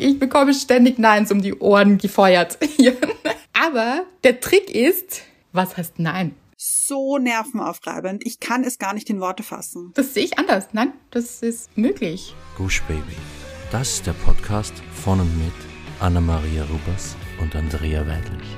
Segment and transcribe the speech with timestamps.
[0.00, 2.56] Ich bekomme ständig Neins um die Ohren gefeuert.
[3.52, 5.22] Aber der Trick ist,
[5.52, 6.36] was heißt Nein?
[6.56, 8.24] So nervenaufreibend.
[8.24, 9.90] Ich kann es gar nicht in Worte fassen.
[9.94, 10.68] Das sehe ich anders.
[10.70, 12.32] Nein, das ist möglich.
[12.56, 13.16] Gush Baby.
[13.72, 15.52] Das ist der Podcast von und mit
[15.98, 18.48] Anna-Maria Rubers und Andrea Weidlich.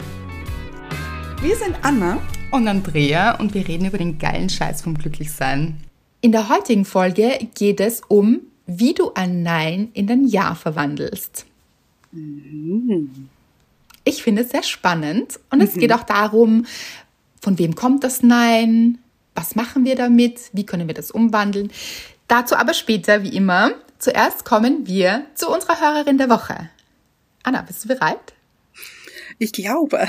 [1.40, 2.18] Wir sind Anna
[2.50, 5.80] und Andrea und wir reden über den geilen Scheiß vom Glücklichsein.
[6.20, 11.46] In der heutigen Folge geht es um, wie du ein Nein in ein Ja verwandelst.
[12.12, 13.28] Mhm.
[14.04, 15.64] Ich finde es sehr spannend und mhm.
[15.64, 16.66] es geht auch darum,
[17.40, 18.98] von wem kommt das Nein,
[19.34, 21.70] was machen wir damit, wie können wir das umwandeln.
[22.28, 23.72] Dazu aber später, wie immer.
[23.98, 26.70] Zuerst kommen wir zu unserer Hörerin der Woche.
[27.42, 28.34] Anna, bist du bereit?
[29.38, 30.06] Ich glaube.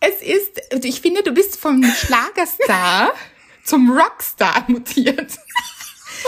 [0.00, 3.14] Es ist, ich finde, du bist vom Schlagerstar
[3.64, 5.38] zum Rockstar mutiert.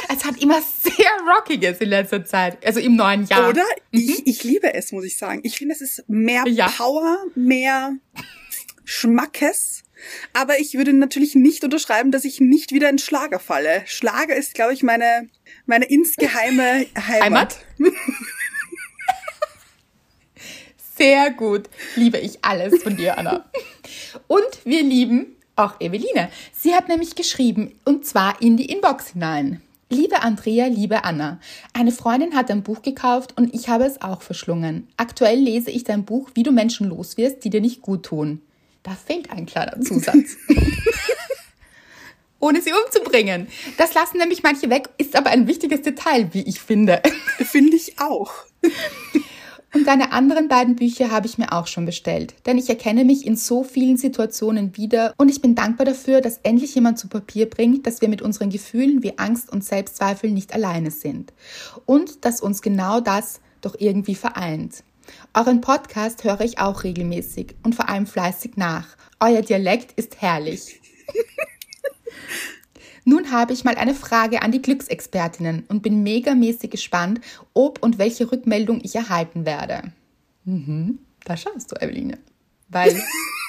[0.09, 3.49] Es hat immer sehr Rockiges in letzter Zeit, also im neuen Jahr.
[3.49, 3.65] Oder?
[3.93, 4.01] Mhm.
[4.01, 5.41] Ich, ich liebe es, muss ich sagen.
[5.43, 6.69] Ich finde, es ist mehr ja.
[6.69, 7.97] Power, mehr
[8.85, 9.83] Schmackes.
[10.33, 13.83] Aber ich würde natürlich nicht unterschreiben, dass ich nicht wieder in Schlager falle.
[13.87, 15.29] Schlager ist, glaube ich, meine,
[15.67, 17.23] meine insgeheime Heimat.
[17.23, 17.59] Heimat?
[20.97, 21.69] Sehr gut.
[21.95, 23.45] Liebe ich alles von dir, Anna.
[24.27, 26.31] Und wir lieben auch Eveline.
[26.53, 29.61] Sie hat nämlich geschrieben, und zwar in die Inbox hinein.
[29.91, 31.41] Liebe Andrea, liebe Anna,
[31.73, 34.87] eine Freundin hat ein Buch gekauft und ich habe es auch verschlungen.
[34.99, 38.43] Aktuell lese ich dein Buch, wie du Menschen loswirst, die dir nicht gut tun.
[38.89, 40.39] Da fehlt ein kleiner Zusatz.
[42.41, 43.49] Ohne sie umzubringen.
[43.77, 47.03] Das lassen nämlich manche weg, ist aber ein wichtiges Detail, wie ich finde.
[47.39, 48.33] Finde ich auch.
[49.75, 53.27] Und deine anderen beiden Bücher habe ich mir auch schon bestellt, denn ich erkenne mich
[53.27, 57.51] in so vielen Situationen wieder und ich bin dankbar dafür, dass endlich jemand zu Papier
[57.51, 61.35] bringt, dass wir mit unseren Gefühlen wie Angst und Selbstzweifel nicht alleine sind
[61.85, 64.83] und dass uns genau das doch irgendwie vereint.
[65.35, 68.87] Euren Podcast höre ich auch regelmäßig und vor allem fleißig nach.
[69.21, 70.81] Euer Dialekt ist herrlich.
[73.05, 77.21] Nun habe ich mal eine Frage an die Glücksexpertinnen und bin megamäßig gespannt,
[77.55, 79.93] ob und welche Rückmeldung ich erhalten werde.
[80.45, 82.19] Mhm, da schaust du, Eveline.
[82.69, 83.01] Weil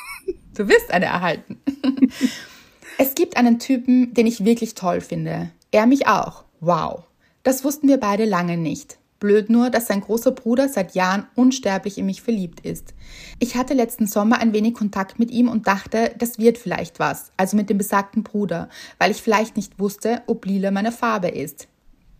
[0.55, 1.59] du wirst eine erhalten.
[2.97, 5.51] es gibt einen Typen, den ich wirklich toll finde.
[5.71, 6.45] Er mich auch.
[6.59, 7.03] Wow.
[7.43, 8.98] Das wussten wir beide lange nicht.
[9.19, 12.93] Blöd nur, dass sein großer Bruder seit Jahren unsterblich in mich verliebt ist.
[13.39, 17.31] Ich hatte letzten Sommer ein wenig Kontakt mit ihm und dachte, das wird vielleicht was,
[17.35, 21.67] also mit dem besagten Bruder, weil ich vielleicht nicht wusste, ob lila meine Farbe ist.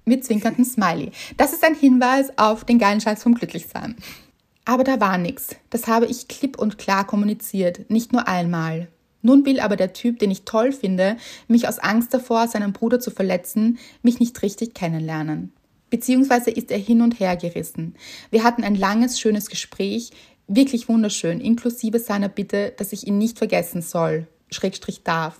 [0.03, 1.11] Mit zwinkerndem Smiley.
[1.37, 3.95] Das ist ein Hinweis auf den geilen Scheiß vom Glücklichsein.
[4.65, 5.55] Aber da war nichts.
[5.69, 8.87] Das habe ich klipp und klar kommuniziert, nicht nur einmal.
[9.21, 11.17] Nun will aber der Typ, den ich toll finde,
[11.47, 15.53] mich aus Angst davor, seinen Bruder zu verletzen, mich nicht richtig kennenlernen
[15.89, 17.95] beziehungsweise ist er hin und her gerissen.
[18.31, 20.11] Wir hatten ein langes, schönes Gespräch,
[20.47, 25.37] wirklich wunderschön, inklusive seiner Bitte, dass ich ihn nicht vergessen soll, Schrägstrich darf.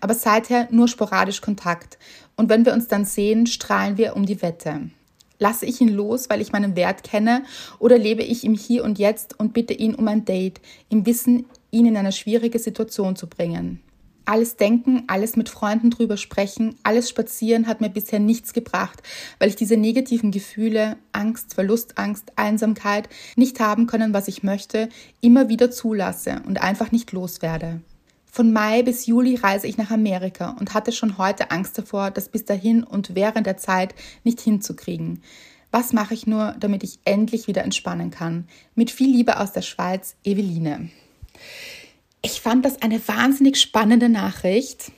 [0.00, 1.98] Aber seither nur sporadisch Kontakt.
[2.36, 4.90] Und wenn wir uns dann sehen, strahlen wir um die Wette.
[5.38, 7.42] Lasse ich ihn los, weil ich meinen Wert kenne,
[7.78, 11.46] oder lebe ich im Hier und Jetzt und bitte ihn um ein Date, im Wissen,
[11.70, 13.80] ihn in eine schwierige Situation zu bringen?
[14.24, 19.02] Alles denken, alles mit Freunden drüber sprechen, alles spazieren hat mir bisher nichts gebracht,
[19.38, 24.88] weil ich diese negativen Gefühle, Angst, Verlustangst, Einsamkeit nicht haben können, was ich möchte,
[25.20, 27.80] immer wieder zulasse und einfach nicht loswerde.
[28.34, 32.30] Von Mai bis Juli reise ich nach Amerika und hatte schon heute Angst davor, das
[32.30, 33.94] bis dahin und während der Zeit
[34.24, 35.22] nicht hinzukriegen.
[35.70, 38.46] Was mache ich nur, damit ich endlich wieder entspannen kann?
[38.74, 40.90] Mit viel Liebe aus der Schweiz, Eveline.
[42.22, 44.92] Ich fand das eine wahnsinnig spannende Nachricht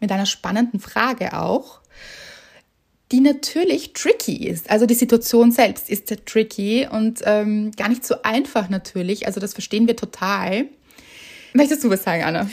[0.00, 1.80] mit einer spannenden Frage auch,
[3.10, 4.70] die natürlich tricky ist.
[4.70, 9.26] Also die Situation selbst ist tricky und ähm, gar nicht so einfach natürlich.
[9.26, 10.66] Also das verstehen wir total.
[11.52, 12.50] Möchtest du was sagen, Anna?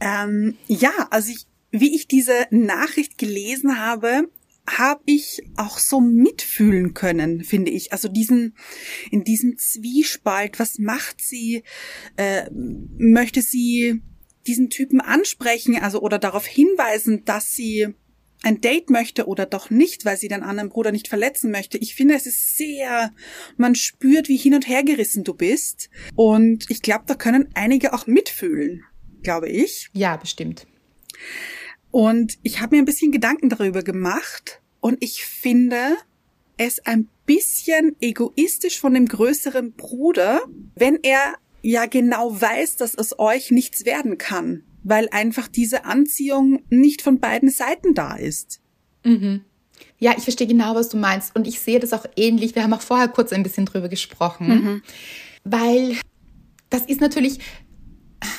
[0.00, 4.28] Ähm, ja, also ich, wie ich diese Nachricht gelesen habe,
[4.66, 7.92] habe ich auch so mitfühlen können, finde ich.
[7.92, 8.54] Also diesen,
[9.10, 11.64] in diesem Zwiespalt, was macht sie?
[12.16, 14.02] Äh, möchte sie
[14.46, 17.94] diesen Typen ansprechen, also oder darauf hinweisen, dass sie
[18.44, 21.78] ein Date möchte oder doch nicht, weil sie den anderen Bruder nicht verletzen möchte.
[21.78, 23.12] Ich finde, es ist sehr,
[23.56, 25.90] man spürt, wie hin und her gerissen du bist.
[26.16, 28.84] Und ich glaube, da können einige auch mitfühlen,
[29.22, 29.90] glaube ich.
[29.92, 30.66] Ja, bestimmt.
[31.92, 35.96] Und ich habe mir ein bisschen Gedanken darüber gemacht Und ich finde
[36.56, 40.42] es ein bisschen egoistisch von dem größeren Bruder,
[40.74, 46.62] wenn er ja genau weiß, dass es euch nichts werden kann, weil einfach diese Anziehung
[46.68, 48.60] nicht von beiden Seiten da ist.
[49.04, 49.42] Mhm.
[50.00, 51.36] Ja, ich verstehe genau, was du meinst.
[51.36, 52.56] Und ich sehe das auch ähnlich.
[52.56, 54.48] Wir haben auch vorher kurz ein bisschen drüber gesprochen.
[54.48, 54.82] Mhm.
[55.44, 55.96] Weil
[56.70, 57.38] das ist natürlich,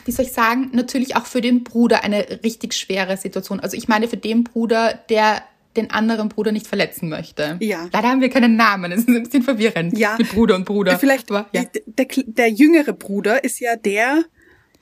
[0.05, 3.59] wie soll ich sagen, natürlich auch für den Bruder eine richtig schwere Situation.
[3.59, 5.43] Also ich meine für den Bruder, der
[5.75, 7.57] den anderen Bruder nicht verletzen möchte.
[7.59, 7.89] Ja.
[7.91, 8.91] Leider haben wir keinen Namen.
[8.91, 9.97] Das ist ein bisschen verwirrend.
[9.97, 10.15] Ja.
[10.17, 10.99] Mit Bruder und Bruder.
[10.99, 11.63] Vielleicht, Aber, ja.
[11.85, 14.23] der, der jüngere Bruder ist ja der,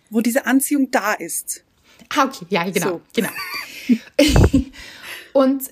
[0.09, 1.63] wo diese Anziehung da ist.
[2.09, 2.45] Ah, okay.
[2.50, 2.88] Ja, genau.
[2.88, 3.01] So.
[3.15, 3.30] Genau.
[5.33, 5.63] und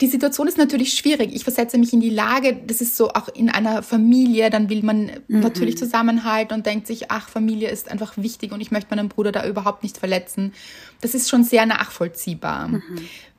[0.00, 1.34] die Situation ist natürlich schwierig.
[1.34, 4.82] Ich versetze mich in die Lage, das ist so auch in einer Familie, dann will
[4.82, 5.40] man mhm.
[5.40, 9.30] natürlich zusammenhalten und denkt sich, ach, Familie ist einfach wichtig und ich möchte meinen Bruder
[9.30, 10.52] da überhaupt nicht verletzen.
[11.00, 12.68] Das ist schon sehr nachvollziehbar.
[12.68, 12.82] Mhm.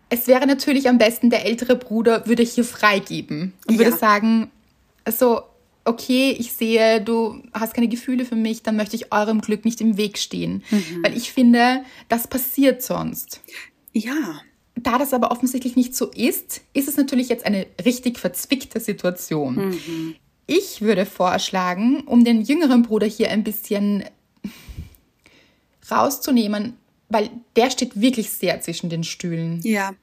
[0.07, 3.79] Es wäre natürlich am besten, der ältere Bruder würde hier freigeben und ja.
[3.79, 4.49] würde sagen,
[5.03, 5.41] also,
[5.83, 9.81] okay, ich sehe, du hast keine Gefühle für mich, dann möchte ich eurem Glück nicht
[9.81, 10.63] im Weg stehen.
[10.71, 11.03] Mhm.
[11.03, 13.41] Weil ich finde, das passiert sonst.
[13.91, 14.39] Ja.
[14.75, 19.69] Da das aber offensichtlich nicht so ist, ist es natürlich jetzt eine richtig verzwickte Situation.
[19.69, 20.15] Mhm.
[20.47, 24.03] Ich würde vorschlagen, um den jüngeren Bruder hier ein bisschen
[25.89, 26.73] rauszunehmen,
[27.09, 29.61] weil der steht wirklich sehr zwischen den Stühlen.
[29.63, 29.93] Ja.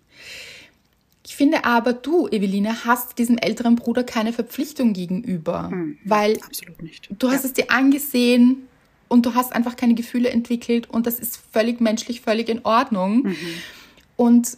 [1.25, 5.71] Ich finde aber, du, Eveline, hast diesem älteren Bruder keine Verpflichtung gegenüber.
[5.71, 5.99] Mhm.
[6.05, 6.39] Weil
[7.11, 7.49] du hast ja.
[7.49, 8.69] es dir angesehen
[9.09, 13.25] und du hast einfach keine Gefühle entwickelt und das ist völlig menschlich, völlig in Ordnung.
[13.25, 13.37] Mhm.
[14.23, 14.57] Und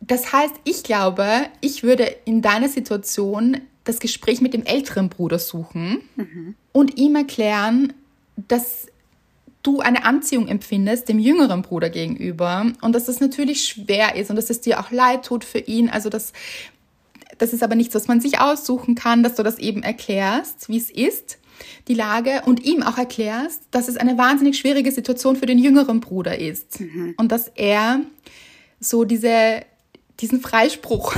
[0.00, 1.28] das heißt, ich glaube,
[1.60, 6.54] ich würde in deiner Situation das Gespräch mit dem älteren Bruder suchen mhm.
[6.72, 7.92] und ihm erklären,
[8.48, 8.86] dass
[9.62, 14.36] du eine Anziehung empfindest dem jüngeren Bruder gegenüber und dass das natürlich schwer ist und
[14.36, 15.90] dass es dir auch leid tut für ihn.
[15.90, 16.32] Also das,
[17.36, 20.78] das ist aber nichts, was man sich aussuchen kann, dass du das eben erklärst, wie
[20.78, 21.36] es ist,
[21.86, 26.00] die Lage und ihm auch erklärst, dass es eine wahnsinnig schwierige Situation für den jüngeren
[26.00, 27.12] Bruder ist mhm.
[27.18, 28.00] und dass er
[28.80, 29.62] so diese
[30.20, 31.14] diesen Freispruch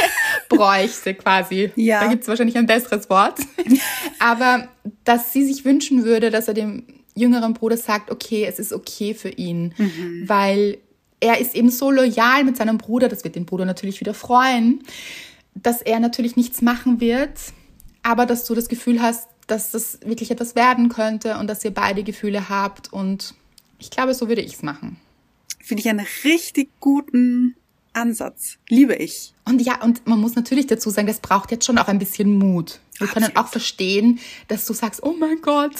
[0.48, 1.70] bräuchte quasi.
[1.76, 2.00] Ja.
[2.00, 3.38] Da gibt es wahrscheinlich ein besseres Wort.
[4.18, 4.68] Aber
[5.04, 6.84] dass sie sich wünschen würde, dass er dem
[7.14, 10.24] jüngeren Bruder sagt, okay, es ist okay für ihn, mhm.
[10.26, 10.78] weil
[11.20, 14.82] er ist eben so loyal mit seinem Bruder, das wird den Bruder natürlich wieder freuen,
[15.54, 17.38] dass er natürlich nichts machen wird,
[18.02, 21.72] aber dass du das Gefühl hast, dass das wirklich etwas werden könnte und dass ihr
[21.72, 23.34] beide Gefühle habt und
[23.78, 24.98] ich glaube, so würde ich es machen.
[25.62, 27.56] Finde ich einen richtig guten
[27.92, 28.58] Ansatz.
[28.68, 29.34] Liebe ich.
[29.44, 32.38] Und ja, und man muss natürlich dazu sagen, das braucht jetzt schon auch ein bisschen
[32.38, 32.80] Mut.
[32.98, 33.12] Wir Absolut.
[33.12, 35.72] können auch verstehen, dass du sagst, oh mein Gott.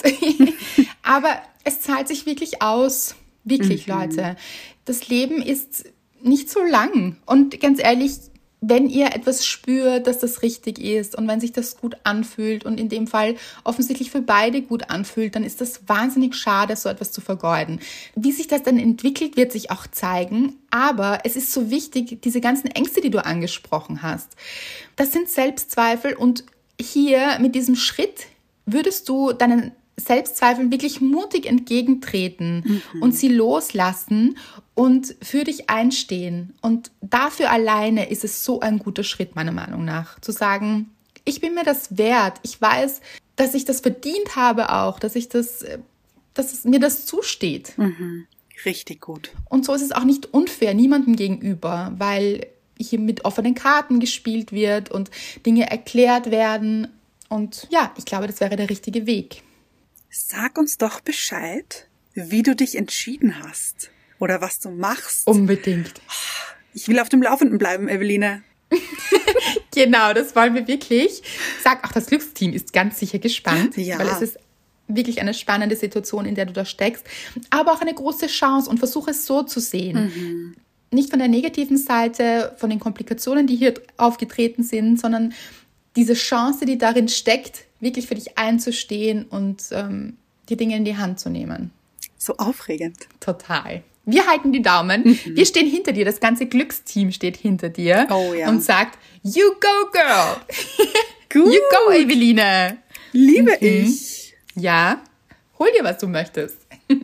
[1.03, 3.15] Aber es zahlt sich wirklich aus.
[3.43, 3.93] Wirklich, mhm.
[3.93, 4.35] Leute.
[4.85, 5.85] Das Leben ist
[6.21, 7.17] nicht so lang.
[7.25, 8.13] Und ganz ehrlich,
[8.63, 12.79] wenn ihr etwas spürt, dass das richtig ist und wenn sich das gut anfühlt und
[12.79, 17.11] in dem Fall offensichtlich für beide gut anfühlt, dann ist das wahnsinnig schade, so etwas
[17.11, 17.79] zu vergeuden.
[18.15, 20.57] Wie sich das dann entwickelt, wird sich auch zeigen.
[20.69, 24.35] Aber es ist so wichtig, diese ganzen Ängste, die du angesprochen hast,
[24.95, 26.45] das sind Selbstzweifel und
[26.79, 28.27] hier mit diesem Schritt
[28.67, 33.01] würdest du deinen Selbstzweifeln wirklich mutig entgegentreten mhm.
[33.01, 34.37] und sie loslassen
[34.73, 36.53] und für dich einstehen.
[36.61, 40.89] Und dafür alleine ist es so ein guter Schritt, meiner Meinung nach, zu sagen,
[41.25, 42.39] ich bin mir das wert.
[42.43, 43.01] Ich weiß,
[43.35, 45.65] dass ich das verdient habe auch, dass ich das,
[46.33, 47.77] dass es mir das zusteht.
[47.77, 48.25] Mhm.
[48.65, 49.31] Richtig gut.
[49.49, 54.51] Und so ist es auch nicht unfair niemandem gegenüber, weil hier mit offenen Karten gespielt
[54.51, 55.11] wird und
[55.45, 56.87] Dinge erklärt werden.
[57.29, 59.43] Und ja, ich glaube, das wäre der richtige Weg.
[60.13, 65.25] Sag uns doch Bescheid, wie du dich entschieden hast oder was du machst.
[65.25, 65.93] Unbedingt.
[66.73, 68.43] Ich will auf dem Laufenden bleiben, Eveline.
[69.73, 71.23] genau, das wollen wir wirklich.
[71.63, 73.97] Sag auch, das Glücksteam ist ganz sicher gespannt, ja.
[73.99, 74.37] weil es ist
[74.89, 77.05] wirklich eine spannende Situation, in der du da steckst,
[77.49, 80.11] aber auch eine große Chance und versuche es so zu sehen.
[80.13, 80.55] Mhm.
[80.91, 85.33] Nicht von der negativen Seite, von den Komplikationen, die hier aufgetreten sind, sondern
[85.95, 90.17] diese Chance, die darin steckt, wirklich für dich einzustehen und ähm,
[90.49, 91.71] die Dinge in die Hand zu nehmen.
[92.17, 92.97] So aufregend.
[93.19, 93.83] Total.
[94.05, 95.03] Wir halten die Daumen.
[95.03, 95.35] Mhm.
[95.35, 96.05] Wir stehen hinter dir.
[96.05, 98.49] Das ganze Glücksteam steht hinter dir oh, ja.
[98.49, 100.37] und sagt, You go, girl.
[101.29, 101.53] Gut.
[101.53, 102.77] You go, Eveline.
[103.11, 103.67] Liebe mhm.
[103.67, 104.33] ich.
[104.55, 105.01] Ja.
[105.59, 106.57] Hol dir, was du möchtest.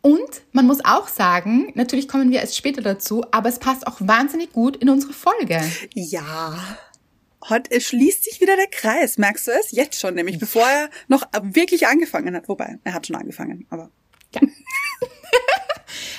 [0.00, 3.96] Und man muss auch sagen, natürlich kommen wir erst später dazu, aber es passt auch
[4.00, 5.62] wahnsinnig gut in unsere Folge.
[5.94, 6.58] Ja.
[7.48, 9.70] Heute schließt sich wieder der Kreis, merkst du es?
[9.70, 12.48] Jetzt schon, nämlich bevor er noch wirklich angefangen hat.
[12.48, 13.90] Wobei, er hat schon angefangen, aber.
[14.34, 14.40] Ja.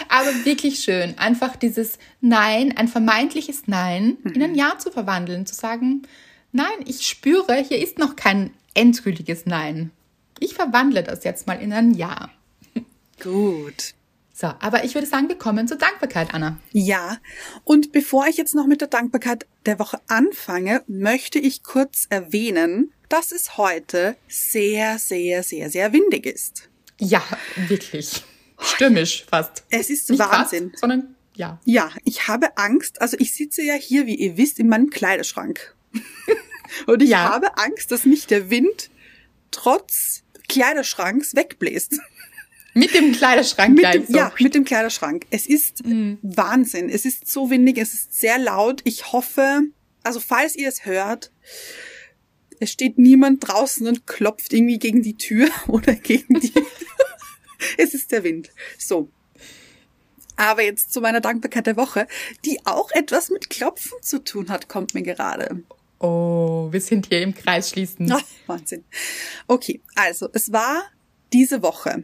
[0.08, 5.53] Aber wirklich schön, einfach dieses Nein, ein vermeintliches Nein in ein Ja zu verwandeln, zu
[5.53, 6.03] sagen,
[6.53, 9.91] nein, ich spüre, hier ist noch kein endgültiges Nein.
[10.39, 12.29] Ich verwandle das jetzt mal in ein Ja.
[13.22, 13.94] Gut.
[14.38, 16.58] So, aber ich würde sagen, wir kommen zur Dankbarkeit, Anna.
[16.74, 17.20] Ja,
[17.63, 22.92] und bevor ich jetzt noch mit der Dankbarkeit der Woche anfange, möchte ich kurz erwähnen,
[23.08, 26.68] dass es heute sehr, sehr, sehr, sehr windig ist.
[27.00, 27.24] Ja,
[27.68, 28.24] wirklich.
[28.60, 29.63] Stürmisch fast.
[29.70, 30.72] Es ist Nicht Wahnsinn.
[30.72, 31.62] Fast, sondern ja.
[31.63, 33.01] Ja, ich habe Angst.
[33.01, 35.75] Also ich sitze ja hier, wie ihr wisst, in meinem Kleiderschrank.
[36.88, 37.30] Und ich Ja.
[37.30, 38.89] habe Angst, dass mich der Wind
[39.51, 42.00] trotz Kleiderschranks wegbläst.
[42.77, 44.17] Mit dem Kleiderschrank Mit dem, so.
[44.17, 45.25] Ja, mit dem Kleiderschrank.
[45.29, 45.82] Es ist
[46.22, 46.89] Wahnsinn.
[46.89, 48.82] Es ist so windig, es ist sehr laut.
[48.84, 49.62] Ich hoffe,
[50.03, 51.32] also falls ihr es hört,
[52.60, 56.53] es steht niemand draußen und klopft irgendwie gegen die Tür oder gegen die.
[57.77, 58.51] es ist der Wind.
[58.77, 59.10] So.
[60.36, 62.08] Aber jetzt zu meiner Dankbarkeit der Woche,
[62.44, 65.63] die auch etwas mit Klopfen zu tun hat, kommt mir gerade.
[66.00, 68.12] Oh, wir sind hier im Kreis schließen.
[68.12, 68.84] Ach, Wahnsinn.
[69.48, 70.84] Okay, also es war
[71.32, 72.03] diese Woche.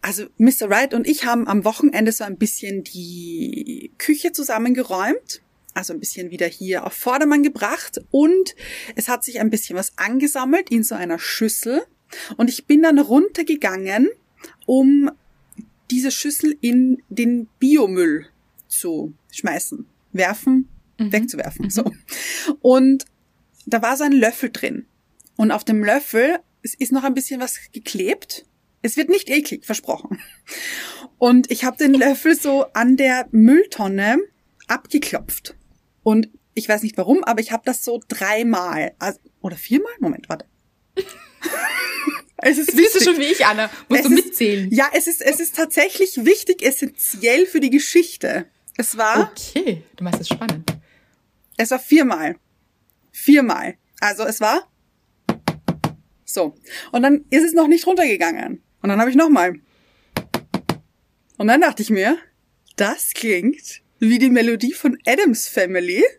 [0.00, 0.68] Also Mr.
[0.68, 5.42] Wright und ich haben am Wochenende so ein bisschen die Küche zusammengeräumt.
[5.72, 8.00] Also ein bisschen wieder hier auf Vordermann gebracht.
[8.10, 8.54] Und
[8.96, 11.82] es hat sich ein bisschen was angesammelt in so einer Schüssel.
[12.36, 14.08] Und ich bin dann runtergegangen,
[14.66, 15.10] um
[15.90, 18.26] diese Schüssel in den Biomüll
[18.68, 19.86] zu schmeißen.
[20.12, 21.70] Werfen, wegzuwerfen.
[21.70, 21.84] So.
[22.60, 23.04] Und
[23.66, 24.86] da war so ein Löffel drin.
[25.36, 28.44] Und auf dem Löffel ist noch ein bisschen was geklebt.
[28.82, 30.20] Es wird nicht eklig, versprochen.
[31.18, 34.18] Und ich habe den Löffel so an der Mülltonne
[34.68, 35.54] abgeklopft.
[36.02, 38.92] Und ich weiß nicht warum, aber ich habe das so dreimal.
[38.98, 39.92] Also, oder viermal?
[40.00, 40.46] Moment, warte.
[42.38, 43.70] es ist Jetzt bist du schon wie ich, Anna.
[43.88, 44.70] Musst Es du ist- mitzählen.
[44.72, 48.46] Ja, es ist, es ist tatsächlich wichtig, essentiell für die Geschichte.
[48.78, 50.72] Es war, Okay, du machst es spannend.
[51.58, 52.36] es war viermal.
[53.12, 53.74] Viermal.
[54.00, 54.66] Also es war
[56.24, 56.54] so.
[56.92, 58.62] Und dann ist es noch nicht runtergegangen.
[58.82, 59.54] Und dann habe ich nochmal.
[61.36, 62.18] Und dann dachte ich mir,
[62.76, 66.02] das klingt wie die Melodie von Adams Family.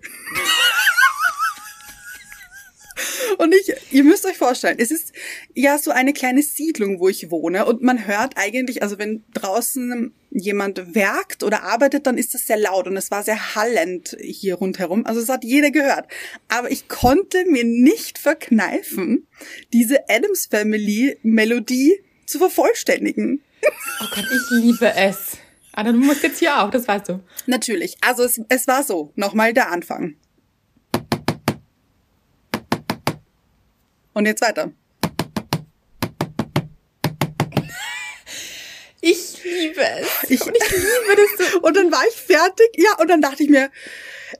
[3.37, 5.13] Und ich, ihr müsst euch vorstellen, es ist
[5.55, 10.13] ja so eine kleine Siedlung, wo ich wohne und man hört eigentlich, also wenn draußen
[10.29, 14.55] jemand werkt oder arbeitet, dann ist das sehr laut und es war sehr hallend hier
[14.55, 15.05] rundherum.
[15.07, 16.07] Also es hat jeder gehört.
[16.49, 19.27] Aber ich konnte mir nicht verkneifen,
[19.73, 21.99] diese Adams Family Melodie
[22.31, 23.41] zu vervollständigen.
[24.01, 25.37] Oh Gott, ich liebe es.
[25.73, 27.19] Anna, du musst jetzt hier auch, das weißt du.
[27.45, 27.97] Natürlich.
[28.01, 29.11] Also es, es war so.
[29.15, 30.15] Nochmal der Anfang.
[34.13, 34.71] Und jetzt weiter.
[39.03, 40.29] Ich liebe es.
[40.29, 41.59] Ich- Und ich liebe das so.
[41.61, 42.67] Und dann war ich fertig.
[42.77, 43.71] Ja, und dann dachte ich mir,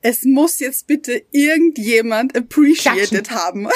[0.02, 3.36] es muss jetzt bitte irgendjemand appreciated Klatschen.
[3.36, 3.68] haben.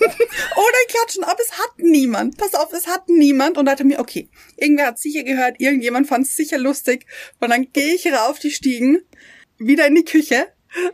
[0.00, 2.36] Oder klatschen, aber es hat niemand.
[2.36, 3.58] Pass auf, es hat niemand.
[3.58, 7.06] Und dachte mir, okay, irgendwer hat sicher gehört, irgendjemand fand es sicher lustig.
[7.40, 9.02] Und dann gehe ich rauf die Stiegen,
[9.58, 10.48] wieder in die Küche.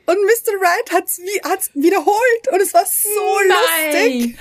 [0.06, 0.52] Und Mr.
[0.60, 2.48] Wright hat's, wie, hat's wiederholt.
[2.50, 4.36] Und es war so lustig.
[4.36, 4.38] Nein.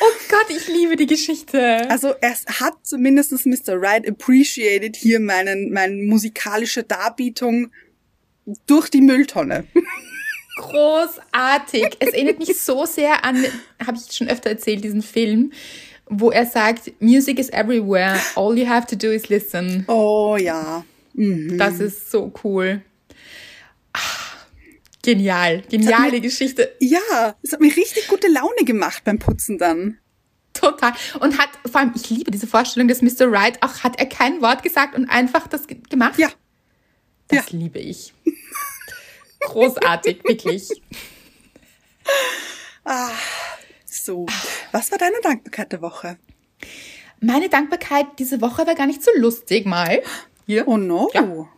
[0.00, 1.88] Oh Gott, ich liebe die Geschichte.
[1.88, 3.80] Also es hat zumindest Mr.
[3.80, 7.70] Wright appreciated hier meinen, meine musikalische Darbietung
[8.66, 9.64] durch die Mülltonne.
[10.72, 11.96] Großartig.
[12.00, 13.44] Es erinnert mich so sehr an,
[13.86, 15.52] habe ich schon öfter erzählt, diesen Film,
[16.06, 19.84] wo er sagt, Music is everywhere, all you have to do is listen.
[19.88, 20.84] Oh ja.
[21.14, 22.82] Das ist so cool.
[23.92, 23.98] Ah,
[25.02, 26.74] Genial, geniale Geschichte.
[26.78, 29.98] Ja, es hat mir richtig gute Laune gemacht beim Putzen dann.
[30.54, 30.92] Total.
[31.18, 33.30] Und hat, vor allem, ich liebe diese Vorstellung, dass Mr.
[33.32, 36.18] Wright auch, hat er kein Wort gesagt und einfach das ge- gemacht?
[36.18, 36.28] Ja.
[37.28, 38.12] Das liebe ich.
[39.42, 40.68] Großartig, wirklich.
[43.84, 44.26] So.
[44.72, 46.18] Was war deine Dankbarkeit der Woche?
[47.20, 50.02] Meine Dankbarkeit diese Woche war gar nicht so lustig mal.
[50.46, 50.66] Hier.
[50.66, 51.08] Oh no.
[51.14, 51.48] Ja.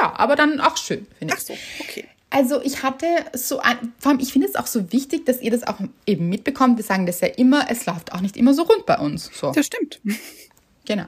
[0.00, 1.40] Ja, aber dann auch schön, finde ich.
[1.40, 2.04] Ach so, okay.
[2.30, 5.50] Also ich hatte so ein, vor allem ich finde es auch so wichtig, dass ihr
[5.50, 6.76] das auch eben mitbekommt.
[6.76, 9.30] Wir sagen das ja immer, es läuft auch nicht immer so rund bei uns.
[9.32, 9.52] So.
[9.52, 10.00] Das stimmt.
[10.88, 11.04] Genau.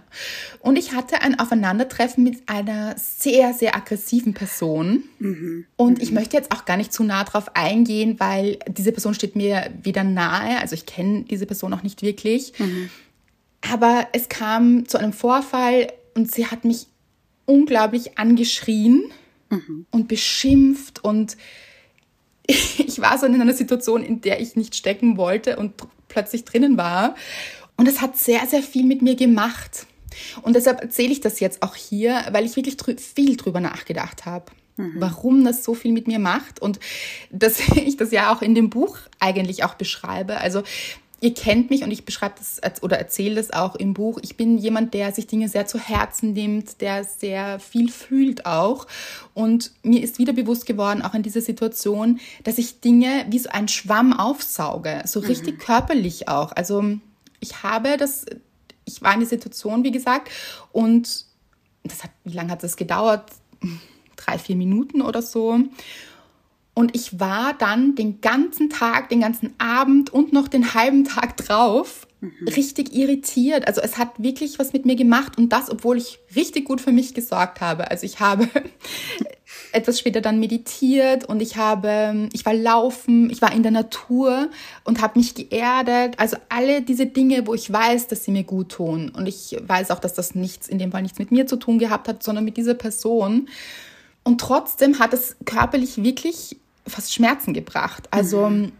[0.59, 5.05] Und ich hatte ein Aufeinandertreffen mit einer sehr, sehr aggressiven Person.
[5.77, 9.37] Und ich möchte jetzt auch gar nicht zu nah drauf eingehen, weil diese Person steht
[9.37, 12.53] mir weder nahe, also ich kenne diese Person auch nicht wirklich.
[13.73, 16.87] Aber es kam zu einem Vorfall und sie hat mich
[17.47, 19.05] unglaublich angeschrien
[19.91, 21.39] und beschimpft und
[22.47, 25.73] ich war so in einer Situation, in der ich nicht stecken wollte und
[26.09, 27.15] plötzlich drinnen war.
[27.81, 29.87] Und es hat sehr, sehr viel mit mir gemacht.
[30.43, 34.27] Und deshalb erzähle ich das jetzt auch hier, weil ich wirklich drü viel drüber nachgedacht
[34.27, 34.97] habe, mhm.
[34.99, 36.79] warum das so viel mit mir macht und
[37.31, 40.43] dass ich das ja auch in dem Buch eigentlich auch beschreibe.
[40.43, 40.63] Also
[41.23, 44.19] ihr kennt mich und ich beschreibe das oder erzähle das auch im Buch.
[44.21, 48.89] Ich bin jemand, der sich Dinge sehr zu Herzen nimmt, der sehr viel fühlt auch.
[49.33, 53.49] Und mir ist wieder bewusst geworden, auch in dieser Situation, dass ich Dinge wie so
[53.49, 55.59] ein Schwamm aufsauge, so richtig mhm.
[55.61, 56.53] körperlich auch.
[56.53, 57.01] Also
[57.41, 58.27] ich habe das,
[58.85, 60.31] ich war in der Situation, wie gesagt,
[60.73, 61.27] und
[61.83, 63.31] das hat, wie lange hat das gedauert?
[64.17, 65.59] Drei, vier Minuten oder so.
[66.75, 71.37] Und ich war dann den ganzen Tag, den ganzen Abend und noch den halben Tag
[71.37, 72.49] drauf mhm.
[72.49, 73.67] richtig irritiert.
[73.67, 76.93] Also es hat wirklich was mit mir gemacht und das, obwohl ich richtig gut für
[76.93, 77.91] mich gesorgt habe.
[77.91, 78.49] Also ich habe
[79.73, 84.49] etwas später dann meditiert und ich habe, ich war laufen, ich war in der Natur
[84.85, 86.15] und habe mich geerdet.
[86.19, 89.11] Also alle diese Dinge, wo ich weiß, dass sie mir gut tun.
[89.11, 91.79] Und ich weiß auch, dass das nichts, in dem Fall nichts mit mir zu tun
[91.79, 93.49] gehabt hat, sondern mit dieser Person.
[94.23, 98.09] Und trotzdem hat es körperlich wirklich fast Schmerzen gebracht.
[98.11, 98.73] Also mhm.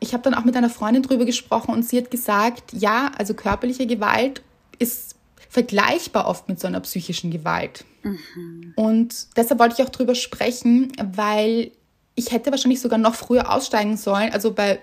[0.00, 3.34] Ich habe dann auch mit einer Freundin drüber gesprochen und sie hat gesagt, ja, also
[3.34, 4.42] körperliche Gewalt
[4.78, 5.16] ist
[5.48, 7.84] vergleichbar oft mit so einer psychischen Gewalt.
[8.02, 8.72] Mhm.
[8.76, 11.70] Und deshalb wollte ich auch drüber sprechen, weil
[12.14, 14.80] ich hätte wahrscheinlich sogar noch früher aussteigen sollen, also bei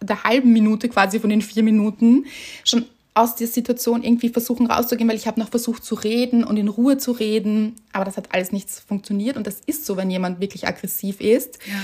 [0.00, 2.26] der halben Minute quasi von den vier Minuten
[2.64, 6.56] schon aus der Situation irgendwie versuchen rauszugehen, weil ich habe noch versucht zu reden und
[6.56, 10.10] in Ruhe zu reden, aber das hat alles nichts funktioniert und das ist so, wenn
[10.10, 11.58] jemand wirklich aggressiv ist.
[11.66, 11.74] Ja.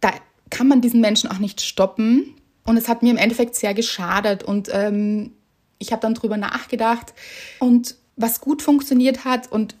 [0.00, 0.12] Da
[0.50, 4.42] kann man diesen Menschen auch nicht stoppen und es hat mir im Endeffekt sehr geschadet
[4.42, 5.32] und ähm,
[5.78, 7.14] ich habe dann drüber nachgedacht
[7.58, 9.74] und was gut funktioniert hat und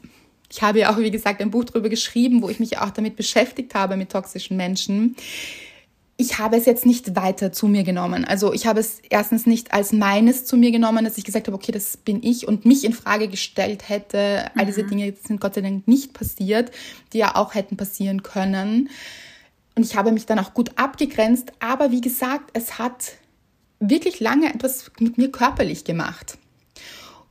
[0.52, 3.14] ich habe ja auch, wie gesagt, ein Buch darüber geschrieben, wo ich mich auch damit
[3.14, 5.14] beschäftigt habe, mit toxischen Menschen
[6.20, 8.26] ich habe es jetzt nicht weiter zu mir genommen.
[8.26, 11.56] Also ich habe es erstens nicht als meines zu mir genommen, dass ich gesagt habe,
[11.56, 14.50] okay, das bin ich und mich in Frage gestellt hätte.
[14.54, 14.88] All diese mhm.
[14.90, 16.72] Dinge sind Gott sei Dank nicht passiert,
[17.14, 18.90] die ja auch hätten passieren können.
[19.74, 21.52] Und ich habe mich dann auch gut abgegrenzt.
[21.60, 23.12] Aber wie gesagt, es hat
[23.78, 26.38] wirklich lange etwas mit mir körperlich gemacht.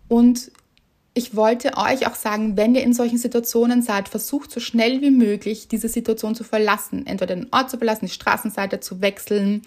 [0.08, 0.52] Und
[1.14, 5.12] ich wollte euch auch sagen, wenn ihr in solchen Situationen seid, versucht so schnell wie
[5.12, 7.06] möglich diese Situation zu verlassen.
[7.06, 9.62] Entweder den Ort zu verlassen, die Straßenseite zu wechseln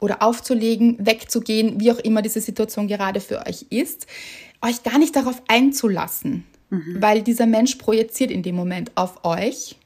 [0.00, 4.06] oder aufzulegen, wegzugehen, wie auch immer diese Situation gerade für euch ist.
[4.62, 6.96] Euch gar nicht darauf einzulassen, mhm.
[7.00, 9.76] weil dieser Mensch projiziert in dem Moment auf euch.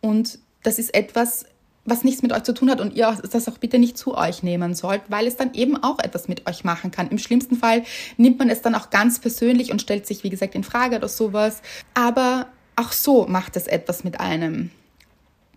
[0.00, 1.44] Und das ist etwas,
[1.88, 4.42] was nichts mit euch zu tun hat und ihr das auch bitte nicht zu euch
[4.42, 7.08] nehmen sollt, weil es dann eben auch etwas mit euch machen kann.
[7.08, 7.84] Im schlimmsten Fall
[8.16, 11.08] nimmt man es dann auch ganz persönlich und stellt sich, wie gesagt, in Frage oder
[11.08, 11.62] sowas.
[11.94, 12.46] Aber
[12.76, 14.70] auch so macht es etwas mit einem.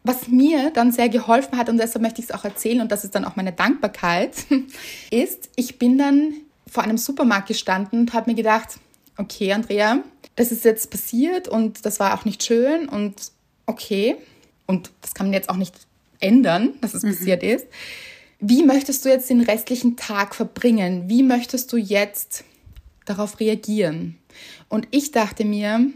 [0.04, 3.04] Was mir dann sehr geholfen hat, und deshalb möchte ich es auch erzählen, und das
[3.04, 4.34] ist dann auch meine Dankbarkeit,
[5.12, 6.34] ist, ich bin dann
[6.67, 8.80] vor einem Supermarkt gestanden und habe mir gedacht,
[9.17, 10.00] okay, Andrea,
[10.36, 13.32] das ist jetzt passiert und das war auch nicht schön und
[13.65, 14.15] okay.
[14.65, 15.76] Und das kann man jetzt auch nicht
[16.22, 17.10] ändern, dass es mhm.
[17.10, 17.68] passiert ist.
[18.40, 21.08] Wie möchtest du jetzt den restlichen Tag verbringen?
[21.08, 22.44] Wie möchtest du jetzt
[23.06, 24.18] darauf reagieren?
[24.70, 25.88] Und ich dachte mir,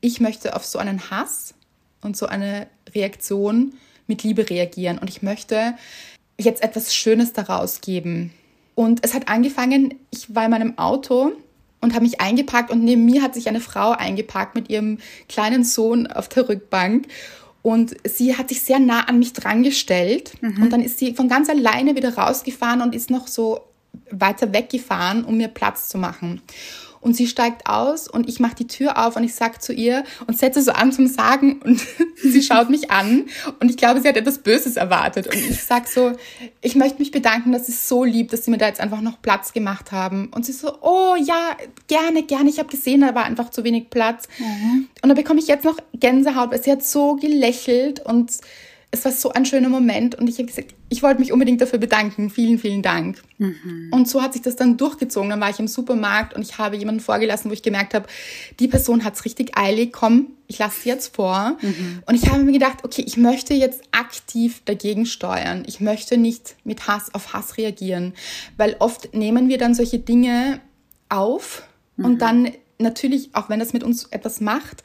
[0.00, 1.54] ich möchte auf so einen Hass
[2.00, 3.74] und so eine Reaktion
[4.06, 4.98] mit Liebe reagieren.
[4.98, 5.74] Und ich möchte
[6.38, 8.32] jetzt etwas Schönes daraus geben.
[8.74, 11.32] Und es hat angefangen, ich war in meinem Auto
[11.80, 15.64] und habe mich eingepackt und neben mir hat sich eine Frau eingepackt mit ihrem kleinen
[15.64, 17.06] Sohn auf der Rückbank.
[17.62, 20.32] Und sie hat sich sehr nah an mich drangestellt.
[20.40, 20.62] Mhm.
[20.62, 23.60] Und dann ist sie von ganz alleine wieder rausgefahren und ist noch so
[24.10, 26.42] weiter weggefahren, um mir Platz zu machen.
[27.00, 30.02] Und sie steigt aus und ich mache die Tür auf und ich sag zu ihr
[30.26, 31.80] und setze so an zum Sagen und
[32.16, 33.26] sie schaut mich an
[33.60, 35.28] und ich glaube, sie hat etwas Böses erwartet.
[35.28, 36.12] Und ich sag so,
[36.60, 39.22] ich möchte mich bedanken, dass es so lieb, dass sie mir da jetzt einfach noch
[39.22, 40.28] Platz gemacht haben.
[40.34, 43.90] Und sie so, oh ja, gerne, gerne, ich habe gesehen, da war einfach zu wenig
[43.90, 44.24] Platz.
[44.38, 44.88] Mhm.
[45.02, 48.32] und da bekomme ich jetzt noch Gänsehaut, weil sie hat so gelächelt und
[48.90, 51.78] es war so ein schöner Moment und ich habe gesagt, ich wollte mich unbedingt dafür
[51.78, 52.30] bedanken.
[52.30, 53.22] Vielen, vielen Dank.
[53.36, 53.90] Mhm.
[53.90, 55.28] Und so hat sich das dann durchgezogen.
[55.28, 58.06] Dann war ich im Supermarkt und ich habe jemanden vorgelassen, wo ich gemerkt habe,
[58.58, 59.92] die Person hat es richtig eilig.
[59.92, 61.58] Komm, ich lasse sie jetzt vor.
[61.60, 62.02] Mhm.
[62.06, 65.64] Und ich habe mir gedacht, okay, ich möchte jetzt aktiv dagegen steuern.
[65.66, 68.14] Ich möchte nicht mit Hass auf Hass reagieren,
[68.56, 70.60] weil oft nehmen wir dann solche Dinge
[71.10, 71.62] auf
[71.96, 72.04] mhm.
[72.06, 74.82] und dann natürlich, auch wenn das mit uns etwas macht,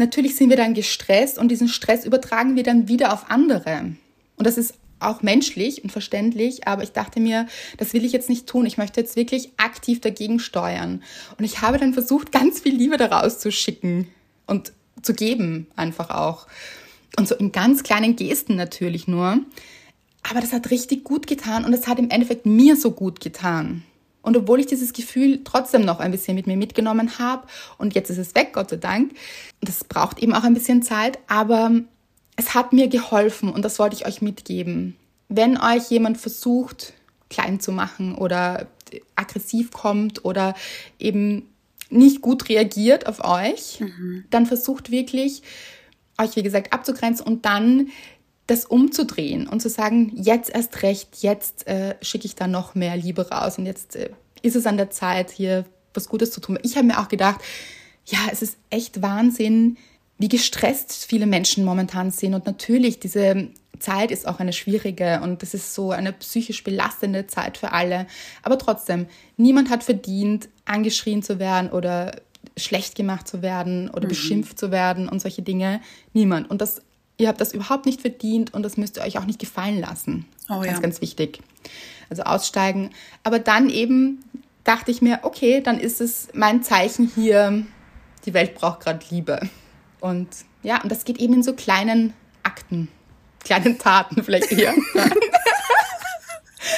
[0.00, 3.92] Natürlich sind wir dann gestresst und diesen Stress übertragen wir dann wieder auf andere.
[4.36, 8.30] Und das ist auch menschlich und verständlich, aber ich dachte mir, das will ich jetzt
[8.30, 8.64] nicht tun.
[8.64, 11.02] Ich möchte jetzt wirklich aktiv dagegen steuern.
[11.36, 14.08] Und ich habe dann versucht, ganz viel Liebe daraus zu schicken
[14.46, 16.46] und zu geben, einfach auch.
[17.18, 19.40] Und so in ganz kleinen Gesten natürlich nur.
[20.22, 23.82] Aber das hat richtig gut getan und es hat im Endeffekt mir so gut getan.
[24.22, 27.46] Und obwohl ich dieses Gefühl trotzdem noch ein bisschen mit mir mitgenommen habe
[27.78, 29.12] und jetzt ist es weg, Gott sei Dank,
[29.60, 31.72] das braucht eben auch ein bisschen Zeit, aber
[32.36, 34.96] es hat mir geholfen und das wollte ich euch mitgeben.
[35.28, 36.92] Wenn euch jemand versucht,
[37.28, 38.66] klein zu machen oder
[39.14, 40.54] aggressiv kommt oder
[40.98, 41.48] eben
[41.88, 44.24] nicht gut reagiert auf euch, mhm.
[44.30, 45.42] dann versucht wirklich,
[46.18, 47.88] euch wie gesagt abzugrenzen und dann
[48.50, 52.96] das umzudrehen und zu sagen, jetzt erst recht, jetzt äh, schicke ich da noch mehr
[52.96, 54.10] Liebe raus und jetzt äh,
[54.42, 56.58] ist es an der Zeit, hier was Gutes zu tun.
[56.62, 57.40] Ich habe mir auch gedacht,
[58.06, 59.76] ja, es ist echt Wahnsinn,
[60.18, 62.34] wie gestresst viele Menschen momentan sind.
[62.34, 67.28] Und natürlich, diese Zeit ist auch eine schwierige und das ist so eine psychisch belastende
[67.28, 68.08] Zeit für alle.
[68.42, 72.16] Aber trotzdem, niemand hat verdient, angeschrien zu werden oder
[72.56, 74.08] schlecht gemacht zu werden oder mhm.
[74.08, 75.80] beschimpft zu werden und solche Dinge.
[76.12, 76.50] Niemand.
[76.50, 76.82] Und das
[77.20, 80.24] Ihr habt das überhaupt nicht verdient und das müsst ihr euch auch nicht gefallen lassen.
[80.48, 80.80] Oh, ganz, ja.
[80.80, 81.40] ganz wichtig.
[82.08, 82.90] Also aussteigen.
[83.24, 84.24] Aber dann eben
[84.64, 87.66] dachte ich mir, okay, dann ist es mein Zeichen hier,
[88.24, 89.38] die Welt braucht gerade Liebe.
[90.00, 90.28] Und
[90.62, 92.88] ja, und das geht eben in so kleinen Akten,
[93.44, 94.72] kleinen Taten vielleicht eher.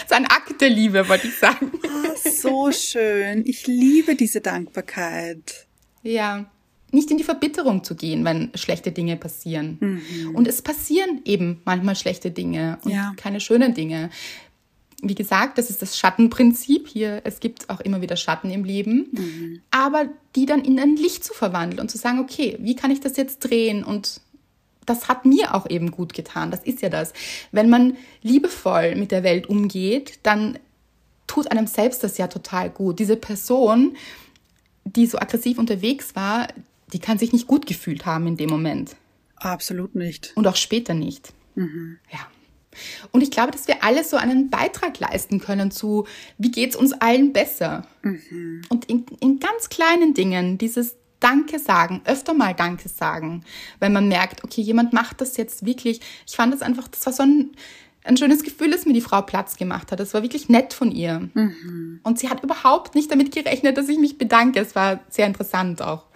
[0.08, 1.70] so ein Akt der Liebe, wollte ich sagen.
[1.86, 3.46] Ah, so schön.
[3.46, 5.68] Ich liebe diese Dankbarkeit.
[6.02, 6.46] Ja
[6.92, 9.78] nicht in die Verbitterung zu gehen, wenn schlechte Dinge passieren.
[9.80, 10.34] Mhm.
[10.34, 13.12] Und es passieren eben manchmal schlechte Dinge und ja.
[13.16, 14.10] keine schönen Dinge.
[15.02, 17.22] Wie gesagt, das ist das Schattenprinzip hier.
[17.24, 19.60] Es gibt auch immer wieder Schatten im Leben, mhm.
[19.70, 20.04] aber
[20.36, 23.16] die dann in ein Licht zu verwandeln und zu sagen, okay, wie kann ich das
[23.16, 23.82] jetzt drehen?
[23.82, 24.20] Und
[24.86, 26.50] das hat mir auch eben gut getan.
[26.50, 27.14] Das ist ja das.
[27.52, 30.58] Wenn man liebevoll mit der Welt umgeht, dann
[31.26, 32.98] tut einem selbst das ja total gut.
[32.98, 33.96] Diese Person,
[34.84, 36.48] die so aggressiv unterwegs war,
[36.92, 38.96] die kann sich nicht gut gefühlt haben in dem Moment.
[39.36, 40.32] Absolut nicht.
[40.34, 41.32] Und auch später nicht.
[41.54, 41.98] Mhm.
[42.12, 42.20] Ja.
[43.10, 46.06] Und ich glaube, dass wir alle so einen Beitrag leisten können zu,
[46.38, 47.86] wie geht's uns allen besser?
[48.02, 48.62] Mhm.
[48.68, 53.44] Und in, in ganz kleinen Dingen, dieses Danke sagen, öfter mal Danke sagen,
[53.78, 56.00] wenn man merkt, okay, jemand macht das jetzt wirklich.
[56.26, 57.52] Ich fand das einfach, das war so ein,
[58.04, 60.00] ein schönes Gefühl, dass mir die Frau Platz gemacht hat.
[60.00, 61.28] Das war wirklich nett von ihr.
[61.34, 62.00] Mhm.
[62.02, 64.60] Und sie hat überhaupt nicht damit gerechnet, dass ich mich bedanke.
[64.60, 66.06] Es war sehr interessant auch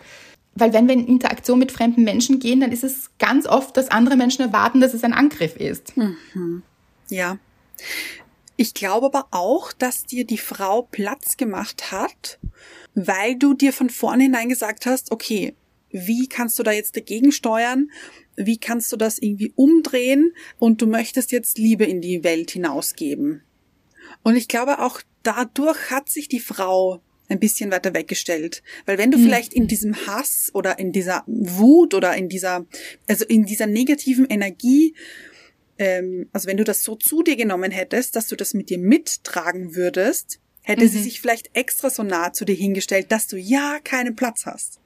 [0.57, 3.91] weil wenn wir in Interaktion mit fremden Menschen gehen, dann ist es ganz oft, dass
[3.91, 5.97] andere Menschen erwarten, dass es ein Angriff ist.
[5.97, 6.63] Mhm.
[7.09, 7.39] Ja.
[8.57, 12.39] Ich glaube aber auch, dass dir die Frau Platz gemacht hat,
[12.95, 15.55] weil du dir von vornherein gesagt hast, okay,
[15.91, 17.91] wie kannst du da jetzt dagegen steuern?
[18.35, 20.33] Wie kannst du das irgendwie umdrehen?
[20.59, 23.43] Und du möchtest jetzt Liebe in die Welt hinausgeben.
[24.23, 28.63] Und ich glaube auch dadurch hat sich die Frau ein bisschen weiter weggestellt.
[28.85, 29.25] Weil wenn du mhm.
[29.25, 32.67] vielleicht in diesem Hass oder in dieser Wut oder in dieser,
[33.07, 34.95] also in dieser negativen Energie,
[35.79, 38.79] ähm, also wenn du das so zu dir genommen hättest, dass du das mit dir
[38.79, 40.89] mittragen würdest, hätte mhm.
[40.89, 44.81] sie sich vielleicht extra so nah zu dir hingestellt, dass du ja keinen Platz hast.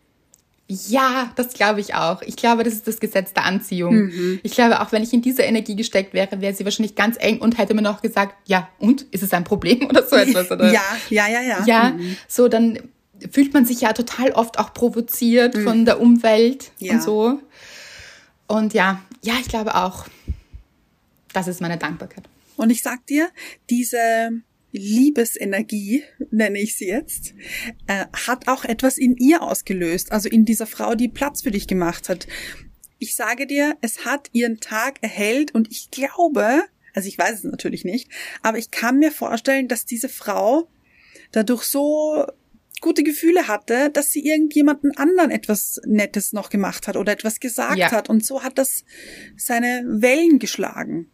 [0.71, 2.23] Ja, das glaube ich auch.
[2.23, 4.05] Ich glaube, das ist das Gesetz der Anziehung.
[4.05, 4.41] Mhm.
[4.45, 7.41] Ich glaube, auch wenn ich in diese Energie gesteckt wäre, wäre sie wahrscheinlich ganz eng
[7.41, 9.03] und hätte mir noch gesagt, ja, und?
[9.11, 10.51] Ist es ein Problem oder so etwas?
[10.51, 10.73] Oder?
[10.73, 11.65] ja, ja, ja, ja.
[11.67, 12.17] Ja, mhm.
[12.29, 12.79] so dann
[13.33, 15.65] fühlt man sich ja total oft auch provoziert mhm.
[15.65, 16.93] von der Umwelt ja.
[16.93, 17.41] und so.
[18.47, 20.07] Und ja, ja, ich glaube auch,
[21.33, 22.25] das ist meine Dankbarkeit.
[22.57, 23.29] Und ich sag dir,
[23.69, 23.99] diese
[24.73, 27.35] Liebesenergie, nenne ich sie jetzt,
[27.87, 31.67] äh, hat auch etwas in ihr ausgelöst, also in dieser Frau, die Platz für dich
[31.67, 32.27] gemacht hat.
[32.99, 37.45] Ich sage dir, es hat ihren Tag erhellt und ich glaube, also ich weiß es
[37.45, 38.11] natürlich nicht,
[38.43, 40.69] aber ich kann mir vorstellen, dass diese Frau
[41.33, 42.27] dadurch so
[42.81, 47.77] gute Gefühle hatte, dass sie irgendjemanden anderen etwas Nettes noch gemacht hat oder etwas gesagt
[47.77, 47.91] ja.
[47.91, 48.85] hat und so hat das
[49.37, 51.11] seine Wellen geschlagen,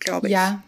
[0.00, 0.32] glaube ich.
[0.32, 0.64] Ja,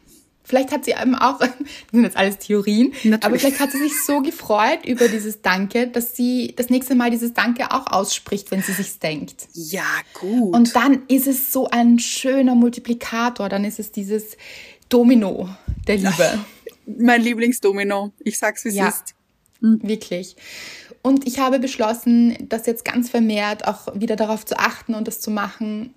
[0.50, 1.50] Vielleicht hat sie eben auch, das
[1.92, 3.24] sind jetzt alles Theorien, Natürlich.
[3.24, 7.12] aber vielleicht hat sie sich so gefreut über dieses Danke, dass sie das nächste Mal
[7.12, 9.46] dieses Danke auch ausspricht, wenn sie sich's denkt.
[9.54, 9.84] Ja,
[10.20, 10.52] gut.
[10.52, 14.36] Und dann ist es so ein schöner Multiplikator, dann ist es dieses
[14.88, 15.48] Domino
[15.86, 16.44] der Liebe.
[16.98, 18.10] Mein Lieblingsdomino.
[18.18, 19.14] Ich sag's, wie es ja, ist.
[19.60, 19.78] Mhm.
[19.84, 20.34] Wirklich.
[21.02, 25.20] Und ich habe beschlossen, das jetzt ganz vermehrt auch wieder darauf zu achten und das
[25.20, 25.94] zu machen,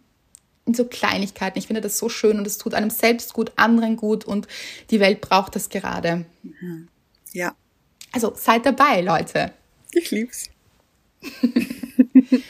[0.71, 1.59] so Kleinigkeiten.
[1.59, 4.47] Ich finde das so schön und es tut einem selbst gut, anderen gut und
[4.89, 6.25] die Welt braucht das gerade.
[6.43, 6.87] Mhm.
[7.33, 7.55] Ja.
[8.11, 9.51] Also seid dabei, Leute.
[9.91, 10.49] Ich lieb's.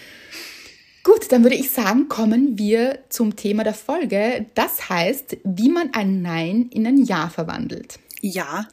[1.04, 4.46] Gut, dann würde ich sagen, kommen wir zum Thema der Folge.
[4.56, 8.00] Das heißt, wie man ein Nein in ein Ja verwandelt.
[8.22, 8.70] Ja.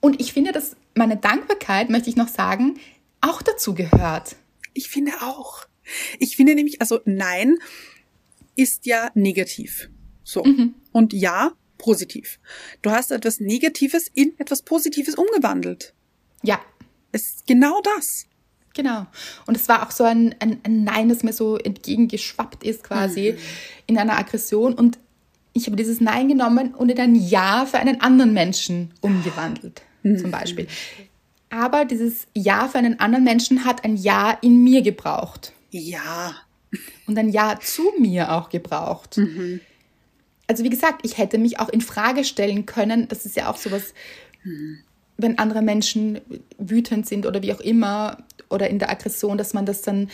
[0.00, 2.78] Und ich finde, dass meine Dankbarkeit, möchte ich noch sagen,
[3.22, 4.36] auch dazu gehört.
[4.74, 5.64] Ich finde auch.
[6.18, 7.56] Ich finde nämlich, also Nein
[8.58, 9.88] ist ja negativ.
[10.24, 10.42] So.
[10.44, 10.74] Mhm.
[10.92, 12.40] Und ja positiv.
[12.82, 15.94] Du hast etwas Negatives in etwas Positives umgewandelt.
[16.42, 16.60] Ja.
[17.12, 18.26] Es ist genau das.
[18.74, 19.06] Genau.
[19.46, 23.32] Und es war auch so ein, ein, ein Nein, das mir so entgegengeschwappt ist quasi
[23.32, 23.38] mhm.
[23.86, 24.74] in einer Aggression.
[24.74, 24.98] Und
[25.52, 30.18] ich habe dieses Nein genommen und in ein Ja für einen anderen Menschen umgewandelt, mhm.
[30.18, 30.66] zum Beispiel.
[31.48, 35.52] Aber dieses Ja für einen anderen Menschen hat ein Ja in mir gebraucht.
[35.70, 36.34] Ja.
[37.06, 39.16] Und ein Ja zu mir auch gebraucht.
[39.16, 39.60] Mhm.
[40.46, 43.08] Also wie gesagt, ich hätte mich auch in Frage stellen können.
[43.08, 43.94] Das ist ja auch sowas,
[44.44, 44.78] mhm.
[45.16, 46.20] wenn andere Menschen
[46.58, 48.18] wütend sind oder wie auch immer
[48.50, 50.08] oder in der Aggression, dass man das dann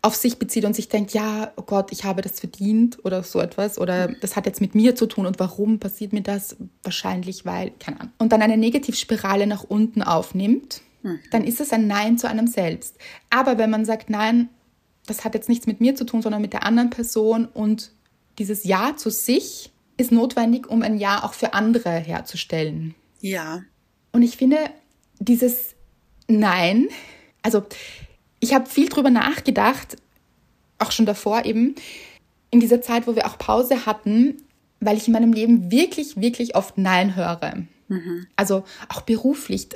[0.00, 3.40] auf sich bezieht und sich denkt, ja, oh Gott, ich habe das verdient oder so
[3.40, 6.56] etwas oder das hat jetzt mit mir zu tun und warum passiert mir das?
[6.84, 8.12] Wahrscheinlich, weil, keine Ahnung.
[8.18, 11.18] Und dann eine Negativspirale nach unten aufnimmt, mhm.
[11.32, 12.96] dann ist es ein Nein zu einem selbst.
[13.30, 14.50] Aber wenn man sagt, nein,
[15.08, 17.92] das hat jetzt nichts mit mir zu tun, sondern mit der anderen Person und
[18.38, 22.94] dieses Ja zu sich ist notwendig, um ein Ja auch für andere herzustellen.
[23.20, 23.62] Ja.
[24.12, 24.58] Und ich finde,
[25.18, 25.74] dieses
[26.28, 26.88] Nein,
[27.42, 27.64] also
[28.40, 29.96] ich habe viel drüber nachgedacht,
[30.78, 31.74] auch schon davor eben,
[32.50, 34.36] in dieser Zeit, wo wir auch Pause hatten,
[34.80, 37.66] weil ich in meinem Leben wirklich, wirklich oft Nein höre.
[37.88, 38.26] Mhm.
[38.36, 39.68] Also auch beruflich.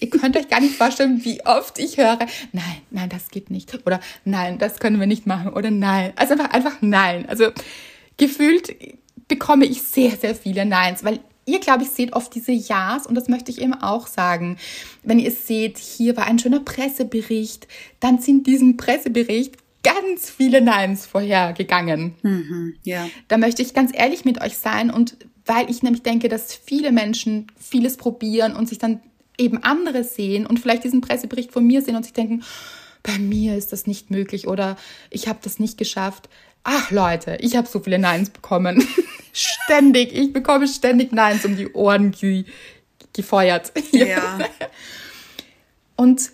[0.00, 2.18] Ihr könnt euch gar nicht vorstellen, wie oft ich höre,
[2.52, 3.74] nein, nein, das geht nicht.
[3.86, 5.52] Oder nein, das können wir nicht machen.
[5.52, 6.12] Oder nein.
[6.16, 7.28] Also einfach, einfach nein.
[7.28, 7.50] Also
[8.16, 8.74] gefühlt
[9.28, 13.14] bekomme ich sehr, sehr viele Neins, weil ihr, glaube ich, seht oft diese Ja's und
[13.14, 14.58] das möchte ich eben auch sagen.
[15.02, 17.66] Wenn ihr seht, hier war ein schöner Pressebericht,
[18.00, 22.14] dann sind diesem Pressebericht ganz viele Neins vorhergegangen.
[22.22, 23.08] Mhm, ja.
[23.28, 26.90] Da möchte ich ganz ehrlich mit euch sein und weil ich nämlich denke, dass viele
[26.90, 29.00] Menschen vieles probieren und sich dann
[29.38, 32.42] eben andere sehen und vielleicht diesen Pressebericht von mir sehen und sich denken,
[33.02, 34.76] bei mir ist das nicht möglich oder
[35.10, 36.28] ich habe das nicht geschafft.
[36.64, 38.86] Ach Leute, ich habe so viele Neins bekommen.
[39.32, 42.44] ständig, ich bekomme ständig Neins um die Ohren ge
[43.12, 43.72] gefeuert.
[43.92, 44.38] Ja.
[45.96, 46.30] Und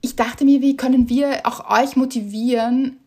[0.00, 2.98] ich dachte mir, wie können wir auch euch motivieren,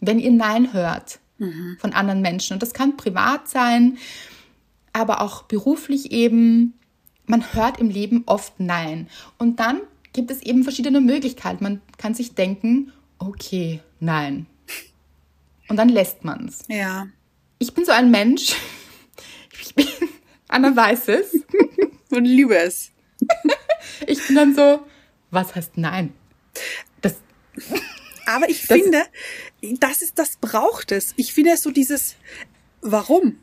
[0.00, 1.76] wenn ihr Nein hört mhm.
[1.80, 2.54] von anderen Menschen?
[2.54, 3.98] Und das kann privat sein,
[4.92, 6.74] aber auch beruflich eben.
[7.28, 9.08] Man hört im Leben oft Nein.
[9.38, 11.62] Und dann gibt es eben verschiedene Möglichkeiten.
[11.62, 14.46] Man kann sich denken, okay, nein.
[15.68, 16.64] Und dann lässt man es.
[16.68, 17.06] Ja.
[17.58, 18.56] Ich bin so ein Mensch.
[19.60, 19.86] Ich bin,
[20.46, 21.34] Anna weiß es.
[22.10, 22.92] Und liebe es.
[24.06, 24.86] Ich bin dann so,
[25.30, 26.14] was heißt nein?
[27.00, 27.16] Das.
[28.26, 29.02] Aber ich das finde,
[29.80, 31.12] das ist, das braucht es.
[31.16, 32.14] Ich finde so dieses,
[32.80, 33.38] warum?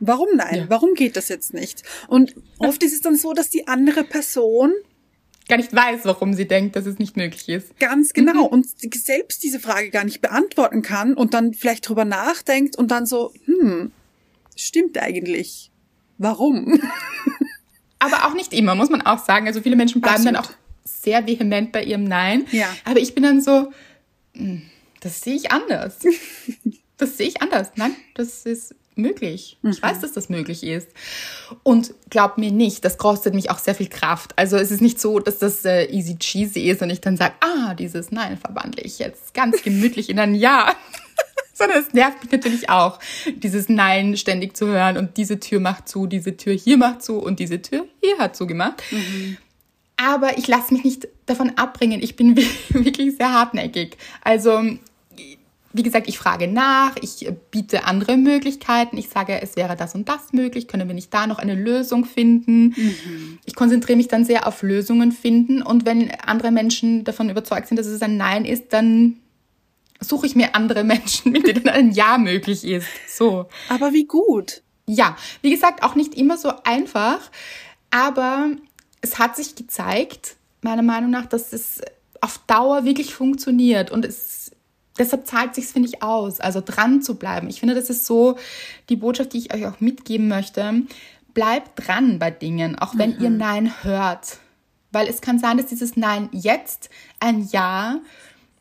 [0.00, 0.54] Warum nein?
[0.54, 0.64] Ja.
[0.68, 1.82] Warum geht das jetzt nicht?
[2.08, 4.72] Und oft ist es dann so, dass die andere Person
[5.48, 7.78] gar nicht weiß, warum sie denkt, dass es nicht möglich ist.
[7.78, 8.44] Ganz genau.
[8.44, 8.52] Mhm.
[8.52, 13.06] Und selbst diese Frage gar nicht beantworten kann und dann vielleicht drüber nachdenkt und dann
[13.06, 13.90] so, hm,
[14.54, 15.70] stimmt eigentlich.
[16.18, 16.80] Warum?
[17.98, 19.46] Aber auch nicht immer, muss man auch sagen.
[19.46, 20.36] Also viele Menschen bleiben Absolut.
[20.36, 20.52] dann auch
[20.84, 22.46] sehr vehement bei ihrem Nein.
[22.52, 22.68] Ja.
[22.84, 23.72] Aber ich bin dann so,
[24.34, 24.62] hm,
[25.00, 25.98] das sehe ich anders.
[27.00, 27.70] Das sehe ich anders.
[27.76, 29.56] Nein, das ist möglich.
[29.62, 29.70] Mhm.
[29.70, 30.88] Ich weiß, dass das möglich ist.
[31.62, 34.32] Und glaub mir nicht, das kostet mich auch sehr viel Kraft.
[34.36, 37.34] Also es ist nicht so, dass das äh, easy cheesy ist und ich dann sage,
[37.40, 40.74] ah, dieses Nein verwandle ich jetzt ganz gemütlich in ein Ja.
[41.54, 43.00] Sondern es nervt mich natürlich auch,
[43.34, 47.18] dieses Nein ständig zu hören und diese Tür macht zu, diese Tür hier macht zu
[47.18, 48.80] und diese Tür hier hat zugemacht.
[48.92, 49.38] Mhm.
[49.96, 52.00] Aber ich lasse mich nicht davon abbringen.
[52.00, 52.36] Ich bin
[52.68, 53.96] wirklich sehr hartnäckig.
[54.22, 54.62] Also
[55.72, 58.96] wie gesagt, ich frage nach, ich biete andere Möglichkeiten.
[58.96, 60.66] Ich sage, es wäre das und das möglich.
[60.66, 62.74] Können wir nicht da noch eine Lösung finden?
[62.76, 63.38] Mhm.
[63.44, 65.60] Ich konzentriere mich dann sehr auf Lösungen finden.
[65.62, 69.18] Und wenn andere Menschen davon überzeugt sind, dass es ein Nein ist, dann
[70.00, 72.88] suche ich mir andere Menschen, mit denen ein Ja möglich ist.
[73.08, 73.46] So.
[73.68, 74.62] Aber wie gut.
[74.86, 77.30] Ja, wie gesagt, auch nicht immer so einfach.
[77.90, 78.48] Aber
[79.02, 81.82] es hat sich gezeigt, meiner Meinung nach, dass es
[82.20, 84.47] auf Dauer wirklich funktioniert und es
[84.98, 87.48] deshalb zahlt sich finde ich, aus, also dran zu bleiben.
[87.48, 88.38] Ich finde, das ist so
[88.88, 90.82] die Botschaft, die ich euch auch mitgeben möchte.
[91.34, 93.22] Bleibt dran bei Dingen, auch wenn mhm.
[93.22, 94.38] ihr Nein hört.
[94.90, 98.00] Weil es kann sein, dass dieses Nein jetzt ein Ja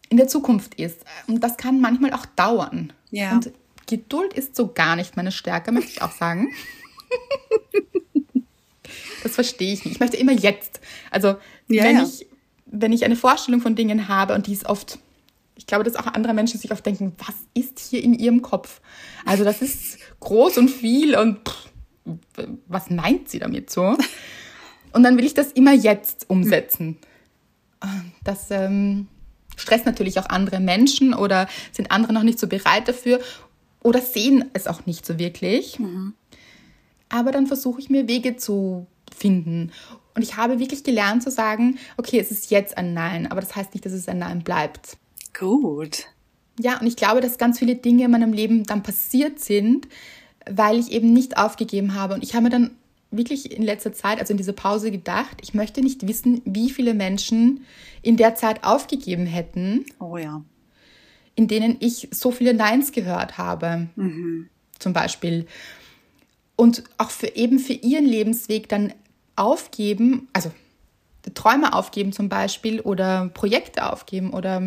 [0.09, 1.03] in der Zukunft ist.
[1.27, 2.93] Und das kann manchmal auch dauern.
[3.11, 3.31] Ja.
[3.31, 3.51] Und
[3.87, 6.53] Geduld ist so gar nicht meine Stärke, möchte ich auch sagen.
[9.23, 9.95] das verstehe ich nicht.
[9.95, 10.81] Ich möchte immer jetzt.
[11.09, 12.03] Also, ja, wenn, ja.
[12.03, 12.27] Ich,
[12.65, 14.99] wenn ich eine Vorstellung von Dingen habe und die ist oft
[15.57, 18.79] ich glaube, dass auch andere Menschen sich oft denken, was ist hier in ihrem Kopf?
[19.25, 21.69] Also das ist groß und viel und pff,
[22.67, 23.97] was meint sie damit so?
[24.93, 26.97] Und dann will ich das immer jetzt umsetzen.
[28.23, 29.07] Das ähm,
[29.55, 33.19] stresst natürlich auch andere Menschen oder sind andere noch nicht so bereit dafür
[33.83, 35.79] oder sehen es auch nicht so wirklich.
[35.79, 36.13] Mhm.
[37.09, 39.71] aber dann versuche ich mir Wege zu finden.
[40.15, 43.55] Und ich habe wirklich gelernt zu sagen, okay, es ist jetzt ein Nein, aber das
[43.55, 44.97] heißt nicht, dass es ein Nein bleibt.
[45.37, 46.05] Gut.
[46.59, 49.87] Ja, und ich glaube, dass ganz viele Dinge in meinem Leben dann passiert sind,
[50.49, 52.15] weil ich eben nicht aufgegeben habe.
[52.15, 52.71] Und ich habe mir dann
[53.11, 56.93] wirklich in letzter Zeit, also in dieser Pause gedacht, ich möchte nicht wissen, wie viele
[56.93, 57.65] Menschen
[58.01, 59.85] in der Zeit aufgegeben hätten.
[59.99, 60.43] Oh ja.
[61.35, 63.87] In denen ich so viele Neins gehört habe.
[63.95, 64.49] Mhm.
[64.79, 65.45] Zum Beispiel.
[66.55, 68.93] Und auch für eben für ihren Lebensweg dann
[69.35, 70.51] aufgeben, also
[71.35, 74.61] Träume aufgeben zum Beispiel oder Projekte aufgeben oder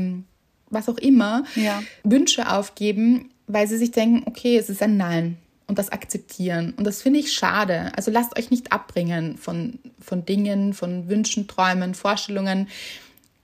[0.70, 1.83] was auch immer, ja.
[2.04, 6.74] Wünsche aufgeben, weil sie sich denken, okay, es ist ein Nein und das akzeptieren.
[6.76, 7.92] Und das finde ich schade.
[7.96, 12.68] Also lasst euch nicht abbringen von, von Dingen, von Wünschen, Träumen, Vorstellungen.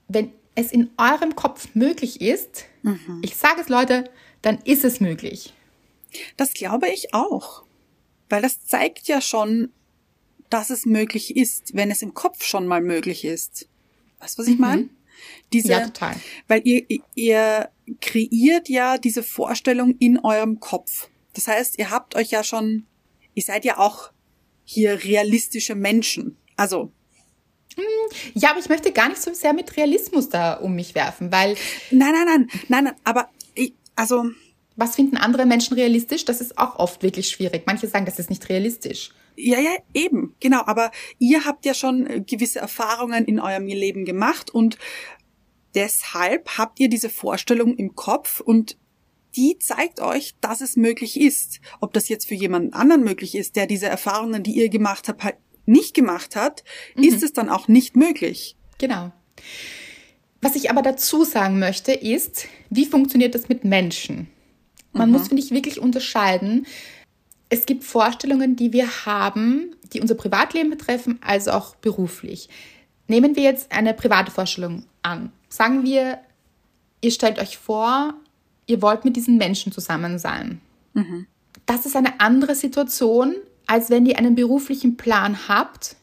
[0.09, 3.21] Wenn es in eurem Kopf möglich ist, mhm.
[3.23, 4.11] ich sage es Leute,
[4.43, 5.53] dann ist es möglich.
[6.37, 7.63] Das glaube ich auch.
[8.29, 9.71] Weil das zeigt ja schon,
[10.51, 13.69] dass es möglich ist, wenn es im Kopf schon mal möglich ist.
[14.19, 14.61] Weißt du, was ich mhm.
[14.61, 14.89] meine?
[15.53, 16.17] Diese, ja, total.
[16.49, 21.09] Weil ihr, ihr kreiert ja diese Vorstellung in eurem Kopf.
[21.35, 22.87] Das heißt, ihr habt euch ja schon,
[23.35, 24.11] ihr seid ja auch
[24.65, 26.37] hier realistische Menschen.
[26.57, 26.93] Also.
[27.77, 27.85] Hm,
[28.35, 31.57] ja, aber ich möchte gar nicht so sehr mit Realismus da um mich werfen, weil.
[31.91, 34.25] Nein, nein, nein, nein, nein, aber ich, also.
[34.79, 36.27] Was finden andere Menschen realistisch?
[36.27, 37.63] Das ist auch oft wirklich schwierig.
[37.65, 39.11] Manche sagen, das ist nicht realistisch.
[39.37, 40.63] Ja, ja, eben, genau.
[40.65, 44.79] Aber ihr habt ja schon gewisse Erfahrungen in eurem Leben gemacht und
[45.75, 48.79] deshalb habt ihr diese Vorstellung im Kopf und
[49.37, 51.61] die zeigt euch, dass es möglich ist.
[51.81, 55.23] Ob das jetzt für jemanden anderen möglich ist, der diese Erfahrungen, die ihr gemacht habt,
[55.23, 57.05] halt nicht gemacht hat, mhm.
[57.05, 58.57] ist es dann auch nicht möglich.
[58.79, 59.13] Genau.
[60.41, 64.29] Was ich aber dazu sagen möchte, ist, wie funktioniert das mit Menschen?
[64.93, 65.17] Man mhm.
[65.17, 66.67] muss, finde ich, wirklich unterscheiden.
[67.49, 72.49] Es gibt Vorstellungen, die wir haben, die unser Privatleben betreffen, also auch beruflich.
[73.09, 75.31] Nehmen wir jetzt eine private Vorstellung an.
[75.49, 76.19] Sagen wir,
[77.01, 78.15] ihr stellt euch vor,
[78.67, 80.61] ihr wollt mit diesen Menschen zusammen sein.
[80.95, 81.27] Mhm.
[81.67, 85.97] Das ist eine andere Situation, als wenn ihr einen beruflichen Plan habt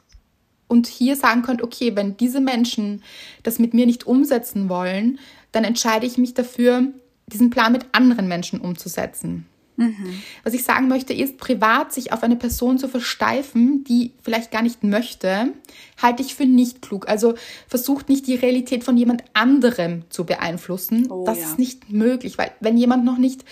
[0.68, 3.04] und hier sagen könnt, okay, wenn diese Menschen
[3.44, 5.20] das mit mir nicht umsetzen wollen,
[5.52, 6.88] dann entscheide ich mich dafür,
[7.28, 9.46] diesen Plan mit anderen Menschen umzusetzen.
[9.76, 10.22] Mhm.
[10.44, 14.62] Was ich sagen möchte, ist, privat sich auf eine Person zu versteifen, die vielleicht gar
[14.62, 15.54] nicht möchte,
[16.02, 17.08] halte ich für nicht klug.
[17.08, 17.36] Also
[17.68, 21.10] versucht nicht die Realität von jemand anderem zu beeinflussen.
[21.10, 21.46] Oh, das ja.
[21.46, 23.44] ist nicht möglich, weil wenn jemand noch nicht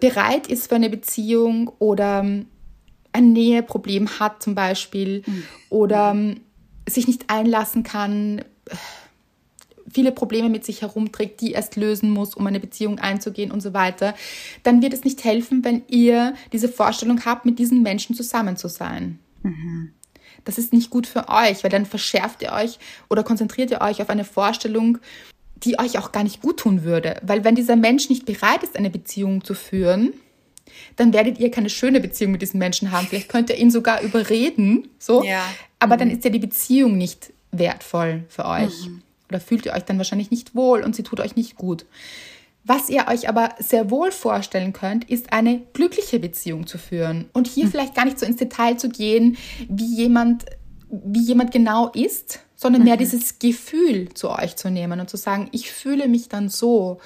[0.00, 2.20] bereit ist für eine Beziehung oder
[3.12, 5.44] ein Näheproblem hat zum Beispiel mhm.
[5.70, 6.16] oder
[6.88, 8.42] sich nicht einlassen kann,
[9.92, 13.74] viele Probleme mit sich herumträgt, die erst lösen muss, um eine Beziehung einzugehen und so
[13.74, 14.14] weiter,
[14.62, 18.68] dann wird es nicht helfen, wenn ihr diese Vorstellung habt, mit diesen Menschen zusammen zu
[18.68, 19.18] sein.
[19.42, 19.92] Mhm.
[20.44, 24.02] Das ist nicht gut für euch, weil dann verschärft ihr euch oder konzentriert ihr euch
[24.02, 24.98] auf eine Vorstellung,
[25.56, 27.20] die euch auch gar nicht gut tun würde.
[27.22, 30.12] Weil wenn dieser Mensch nicht bereit ist, eine Beziehung zu führen,
[30.96, 33.06] dann werdet ihr keine schöne Beziehung mit diesem Menschen haben.
[33.06, 35.22] Vielleicht könnt ihr ihn sogar überreden, so.
[35.24, 35.42] Ja.
[35.78, 36.00] Aber mhm.
[36.00, 38.88] dann ist ja die Beziehung nicht wertvoll für euch.
[38.88, 39.03] Mhm
[39.34, 41.84] oder fühlt ihr euch dann wahrscheinlich nicht wohl und sie tut euch nicht gut.
[42.62, 47.28] Was ihr euch aber sehr wohl vorstellen könnt, ist eine glückliche Beziehung zu führen.
[47.32, 47.70] Und hier hm.
[47.72, 49.36] vielleicht gar nicht so ins Detail zu gehen,
[49.68, 50.46] wie jemand,
[50.88, 53.00] wie jemand genau ist, sondern mehr mhm.
[53.00, 57.00] dieses Gefühl zu euch zu nehmen und zu sagen, ich fühle mich dann so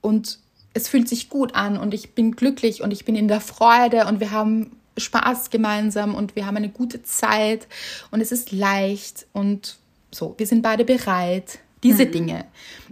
[0.00, 0.38] und
[0.74, 4.06] es fühlt sich gut an und ich bin glücklich und ich bin in der Freude
[4.06, 7.66] und wir haben Spaß gemeinsam und wir haben eine gute Zeit
[8.10, 9.78] und es ist leicht und
[10.14, 12.12] so, wir sind beide bereit, diese mhm.
[12.12, 12.44] Dinge,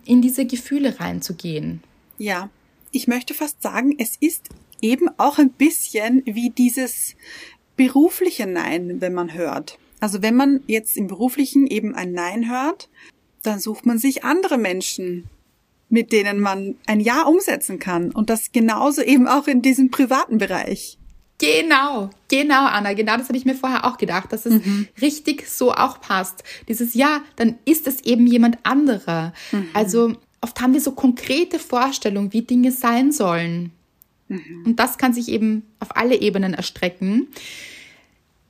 [0.04, 1.82] in diese Gefühle reinzugehen.
[2.18, 2.50] Ja,
[2.90, 4.48] ich möchte fast sagen, es ist
[4.80, 7.14] eben auch ein bisschen wie dieses
[7.76, 9.78] berufliche Nein, wenn man hört.
[10.00, 12.88] Also wenn man jetzt im beruflichen eben ein Nein hört,
[13.42, 15.28] dann sucht man sich andere Menschen,
[15.88, 18.11] mit denen man ein Ja umsetzen kann.
[18.11, 20.98] Und das genauso eben auch in diesem privaten Bereich.
[21.42, 22.92] Genau, genau, Anna.
[22.92, 24.87] Genau das habe ich mir vorher auch gedacht, dass es mhm.
[25.01, 26.45] richtig so auch passt.
[26.68, 29.32] Dieses Ja, dann ist es eben jemand anderer.
[29.51, 29.66] Mhm.
[29.74, 33.72] Also oft haben wir so konkrete Vorstellungen, wie Dinge sein sollen.
[34.28, 34.62] Mhm.
[34.66, 37.26] Und das kann sich eben auf alle Ebenen erstrecken.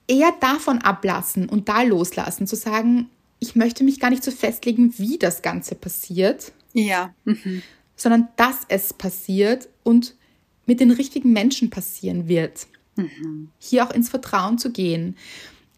[0.07, 4.99] Eher davon ablassen und da loslassen, zu sagen, ich möchte mich gar nicht so festlegen,
[4.99, 6.53] wie das Ganze passiert.
[6.75, 7.15] Ja.
[7.25, 7.63] Mhm.
[7.97, 10.15] Sondern dass es passiert und
[10.67, 12.67] mit den richtigen Menschen passieren wird.
[12.97, 13.51] Mhm.
[13.59, 15.17] Hier auch ins Vertrauen zu gehen.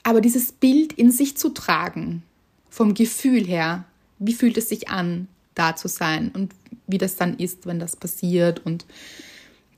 [0.02, 2.22] Aber dieses Bild in sich zu tragen,
[2.68, 3.84] vom Gefühl her,
[4.18, 6.52] wie fühlt es sich an, da zu sein und
[6.86, 8.84] wie das dann ist, wenn das passiert und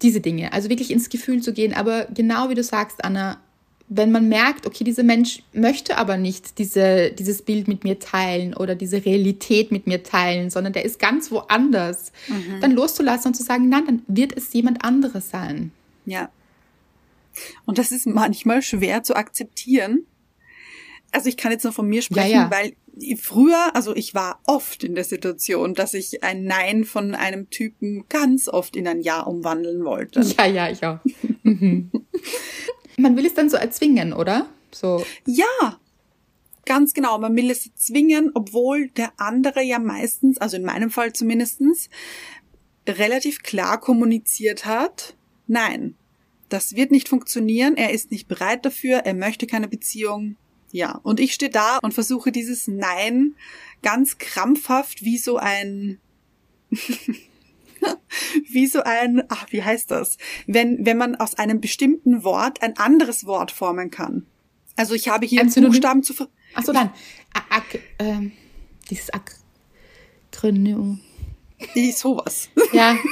[0.03, 3.41] Diese Dinge, also wirklich ins Gefühl zu gehen, aber genau wie du sagst, Anna,
[3.89, 8.55] wenn man merkt, okay, dieser Mensch möchte aber nicht diese, dieses Bild mit mir teilen
[8.55, 12.61] oder diese Realität mit mir teilen, sondern der ist ganz woanders, mhm.
[12.61, 15.71] dann loszulassen und zu sagen, nein, dann wird es jemand anderes sein.
[16.05, 16.29] Ja.
[17.65, 20.07] Und das ist manchmal schwer zu akzeptieren.
[21.13, 22.51] Also ich kann jetzt nur von mir sprechen, ja, ja.
[22.51, 22.75] weil
[23.19, 28.05] früher, also ich war oft in der Situation, dass ich ein Nein von einem Typen
[28.09, 30.21] ganz oft in ein Ja umwandeln wollte.
[30.21, 30.99] Ja, ja, ich auch.
[31.43, 31.91] Mhm.
[32.97, 34.49] Man will es dann so erzwingen, oder?
[34.73, 35.05] So.
[35.27, 35.79] Ja,
[36.65, 37.19] ganz genau.
[37.19, 41.91] Man will es zwingen, obwohl der andere ja meistens, also in meinem Fall zumindestens,
[42.89, 45.17] relativ klar kommuniziert hat,
[45.47, 45.97] nein,
[46.49, 50.37] das wird nicht funktionieren, er ist nicht bereit dafür, er möchte keine Beziehung.
[50.73, 53.35] Ja, und ich stehe da und versuche dieses Nein
[53.83, 55.99] ganz krampfhaft wie so ein
[58.51, 60.19] wie so ein, ach, wie heißt das?
[60.47, 64.27] Wenn, wenn man aus einem bestimmten Wort ein anderes Wort formen kann.
[64.77, 66.91] Also ich habe hier ein Buchstaben zu ver Ach so, dann.
[67.51, 68.31] Ak äh,
[68.91, 69.11] dieses
[70.33, 71.01] Akronym.
[71.93, 72.49] Sowas.
[72.73, 72.97] Ja.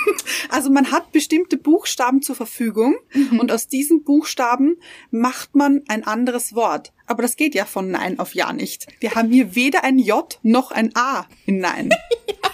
[0.48, 3.40] Also man hat bestimmte Buchstaben zur Verfügung mhm.
[3.40, 4.76] und aus diesen Buchstaben
[5.10, 6.92] macht man ein anderes Wort.
[7.06, 8.86] Aber das geht ja von Nein auf Ja nicht.
[9.00, 11.90] Wir haben hier weder ein J noch ein A in Nein.
[11.90, 12.34] ja.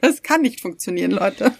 [0.00, 1.56] Das kann nicht funktionieren, Leute.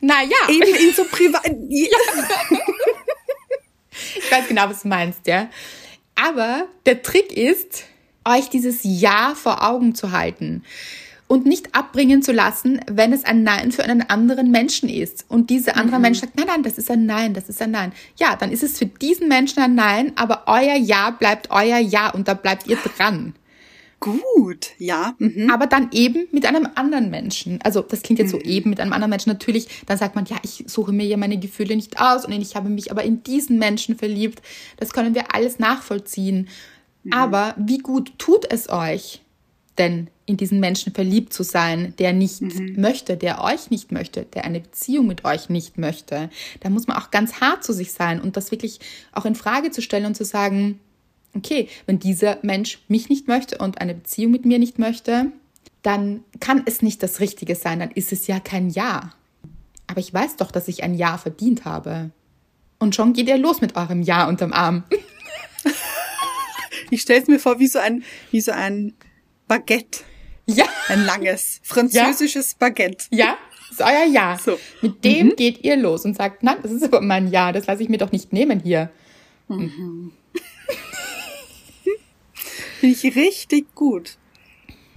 [0.00, 0.36] Naja.
[0.48, 1.44] Eben in so privat.
[1.68, 1.98] Ja.
[4.16, 5.50] ich weiß genau, was du meinst, ja.
[6.14, 7.84] Aber der Trick ist,
[8.24, 10.62] euch dieses Ja vor Augen zu halten
[11.30, 15.24] und nicht abbringen zu lassen, wenn es ein Nein für einen anderen Menschen ist.
[15.28, 16.02] Und dieser andere mhm.
[16.02, 17.92] Mensch sagt, nein, nein, das ist ein Nein, das ist ein Nein.
[18.16, 22.10] Ja, dann ist es für diesen Menschen ein Nein, aber euer Ja bleibt euer Ja
[22.10, 23.34] und da bleibt ihr dran.
[24.00, 25.14] Gut, ja.
[25.18, 25.50] Mhm.
[25.52, 27.60] Aber dann eben mit einem anderen Menschen.
[27.62, 28.38] Also das klingt jetzt mhm.
[28.38, 29.30] so eben mit einem anderen Menschen.
[29.30, 32.56] Natürlich, dann sagt man, ja, ich suche mir ja meine Gefühle nicht aus und ich
[32.56, 34.42] habe mich aber in diesen Menschen verliebt.
[34.78, 36.48] Das können wir alles nachvollziehen.
[37.04, 37.12] Mhm.
[37.12, 39.22] Aber wie gut tut es euch
[39.78, 42.80] denn, in diesen Menschen verliebt zu sein, der nicht mhm.
[42.80, 46.30] möchte, der euch nicht möchte, der eine Beziehung mit euch nicht möchte?
[46.60, 48.80] Da muss man auch ganz hart zu sich sein und das wirklich
[49.12, 50.78] auch in Frage zu stellen und zu sagen,
[51.34, 55.32] okay, wenn dieser Mensch mich nicht möchte und eine Beziehung mit mir nicht möchte,
[55.82, 59.12] dann kann es nicht das Richtige sein, dann ist es ja kein Ja.
[59.86, 62.10] Aber ich weiß doch, dass ich ein Ja verdient habe.
[62.78, 64.84] Und schon geht ihr los mit eurem Ja unterm Arm.
[66.90, 68.94] ich stelle es mir vor wie so ein, wie so ein
[69.48, 70.00] Baguette.
[70.46, 70.66] Ja.
[70.88, 72.56] Ein langes französisches ja.
[72.58, 73.04] Baguette.
[73.10, 73.38] Ja,
[73.68, 74.38] das ist euer Ja.
[74.38, 74.58] So.
[74.82, 75.36] Mit dem mhm.
[75.36, 77.98] geht ihr los und sagt, nein, das ist aber mein Ja, das lasse ich mir
[77.98, 78.90] doch nicht nehmen hier.
[79.48, 80.12] Mhm.
[82.80, 84.16] Finde ich richtig gut.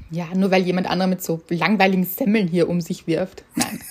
[0.09, 3.43] Ja, nur weil jemand anderer mit so langweiligen Semmeln hier um sich wirft.
[3.55, 3.81] Nein.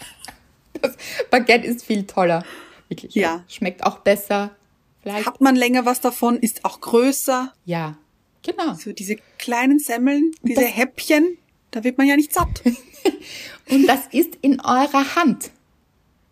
[0.80, 0.96] das
[1.30, 2.44] Baguette ist viel toller.
[2.88, 3.14] Wirklich.
[3.14, 3.44] Ja.
[3.48, 4.56] Schmeckt auch besser.
[5.02, 5.26] Vielleicht.
[5.26, 7.52] Hat man länger was davon, ist auch größer.
[7.64, 7.96] Ja,
[8.42, 8.74] genau.
[8.74, 11.38] So diese kleinen Semmeln, diese das Häppchen,
[11.72, 12.62] da wird man ja nicht satt.
[13.70, 15.50] Und das ist in eurer Hand.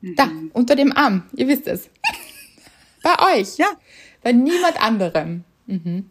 [0.01, 0.15] Mhm.
[0.17, 1.25] Da, unter dem Arm.
[1.35, 1.89] Ihr wisst es.
[3.03, 3.57] Bei euch.
[3.57, 3.67] Ja.
[4.23, 5.45] Bei niemand anderem.
[5.67, 6.11] Mhm.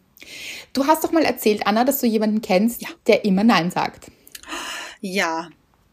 [0.74, 2.90] Du hast doch mal erzählt, Anna, dass du jemanden kennst, ja.
[3.08, 4.12] der immer Nein sagt.
[5.00, 5.50] Ja,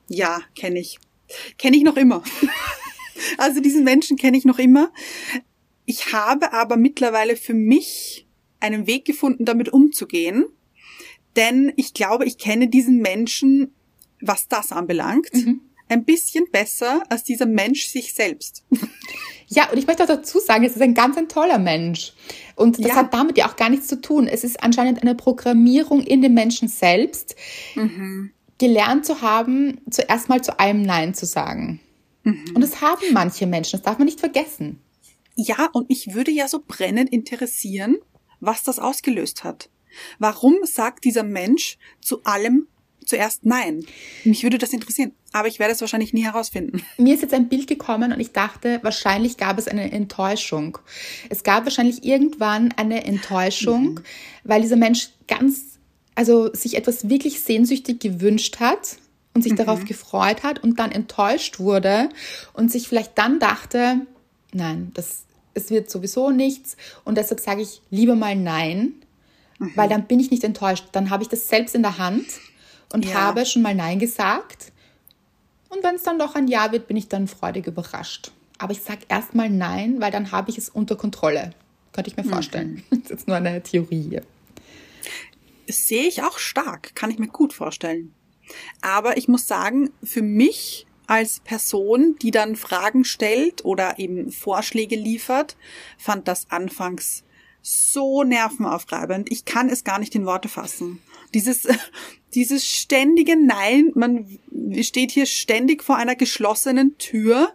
[0.09, 0.99] ja, kenne ich.
[1.59, 2.23] Kenne ich noch immer.
[3.39, 4.91] also diesen Menschen kenne ich noch immer.
[5.87, 8.27] Ich habe aber mittlerweile für mich
[8.61, 10.45] einen Weg gefunden, damit umzugehen.
[11.37, 13.75] Denn ich glaube, ich kenne diesen Menschen,
[14.21, 15.61] was das anbelangt, mhm.
[15.89, 18.65] ein bisschen besser als dieser Mensch sich selbst.
[19.49, 22.15] Ja, und ich möchte auch dazu sagen, es ist ein ganz ein toller Mensch.
[22.57, 22.97] Und das ja.
[22.97, 24.27] hat damit ja auch gar nichts zu tun.
[24.27, 27.37] Es ist anscheinend eine Programmierung in dem Menschen selbst,
[27.77, 28.33] mhm.
[28.59, 31.79] gelernt zu haben, zuerst mal zu einem Nein zu sagen.
[32.25, 32.45] Mhm.
[32.55, 34.81] Und das haben manche Menschen, das darf man nicht vergessen.
[35.37, 37.97] Ja, und mich würde ja so brennend interessieren,
[38.41, 39.71] was das ausgelöst hat.
[40.19, 42.67] Warum sagt dieser Mensch zu allem
[43.05, 43.87] zuerst Nein?
[44.25, 46.83] Mich würde das interessieren aber ich werde es wahrscheinlich nie herausfinden.
[46.97, 50.79] Mir ist jetzt ein Bild gekommen und ich dachte, wahrscheinlich gab es eine Enttäuschung.
[51.29, 54.03] Es gab wahrscheinlich irgendwann eine Enttäuschung, mhm.
[54.45, 55.79] weil dieser Mensch ganz,
[56.15, 58.97] also sich etwas wirklich sehnsüchtig gewünscht hat
[59.35, 59.57] und sich mhm.
[59.57, 62.09] darauf gefreut hat und dann enttäuscht wurde
[62.55, 64.07] und sich vielleicht dann dachte,
[64.55, 65.26] nein, das,
[65.57, 68.95] es wird sowieso nichts und deshalb sage ich lieber mal nein,
[69.59, 69.73] mhm.
[69.75, 70.87] weil dann bin ich nicht enttäuscht.
[70.93, 72.27] Dann habe ich das selbst in der Hand
[72.93, 73.15] und ja.
[73.15, 74.73] habe schon mal nein gesagt
[75.69, 78.33] und wenn es dann doch ein Ja wird, bin ich dann freudig überrascht.
[78.59, 81.51] Aber ich sage erstmal Nein, weil dann habe ich es unter Kontrolle.
[81.93, 82.83] Könnte ich mir vorstellen.
[82.91, 82.91] Mhm.
[82.91, 84.23] Das ist jetzt nur eine Theorie hier.
[85.67, 86.95] Das sehe ich auch stark.
[86.95, 88.15] Kann ich mir gut vorstellen.
[88.81, 94.97] Aber ich muss sagen, für mich als Person, die dann Fragen stellt oder eben Vorschläge
[94.97, 95.57] liefert,
[95.99, 97.25] fand das anfangs
[97.67, 99.31] so nervenaufreibend.
[99.33, 101.01] Ich kann es gar nicht in Worte fassen.
[101.35, 101.67] Dieses,
[102.35, 104.39] dieses ständige Nein, man
[104.83, 107.53] steht hier ständig vor einer geschlossenen Tür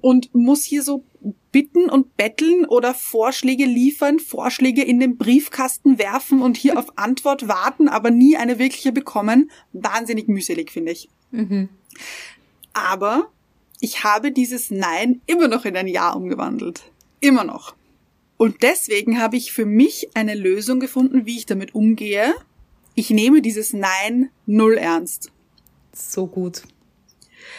[0.00, 1.04] und muss hier so
[1.52, 7.46] bitten und betteln oder Vorschläge liefern, Vorschläge in den Briefkasten werfen und hier auf Antwort
[7.46, 9.50] warten, aber nie eine wirkliche bekommen.
[9.72, 11.10] Wahnsinnig mühselig, finde ich.
[11.32, 11.68] Mhm.
[12.72, 13.30] Aber
[13.80, 16.82] ich habe dieses Nein immer noch in ein Ja umgewandelt.
[17.20, 17.74] Immer noch.
[18.36, 22.34] Und deswegen habe ich für mich eine Lösung gefunden, wie ich damit umgehe.
[22.94, 25.30] Ich nehme dieses Nein null ernst.
[25.92, 26.62] So gut.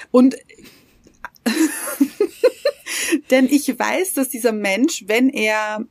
[0.10, 0.38] Und
[3.32, 5.86] denn ich weiß, dass dieser Mensch, wenn er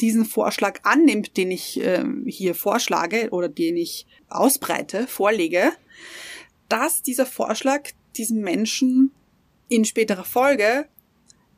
[0.00, 5.72] diesen Vorschlag annimmt, den ich äh, hier vorschlage oder den ich ausbreite, vorlege,
[6.68, 9.12] dass dieser Vorschlag diesem Menschen
[9.68, 10.88] in späterer Folge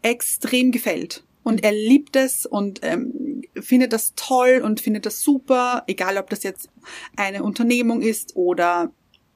[0.02, 5.84] extrem gefällt und er liebt es und ähm, findet das toll und findet das super,
[5.86, 6.68] egal ob das jetzt
[7.16, 8.92] eine Unternehmung ist oder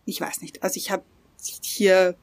[0.06, 0.62] ich weiß nicht.
[0.62, 1.04] Also ich habe
[1.62, 2.16] hier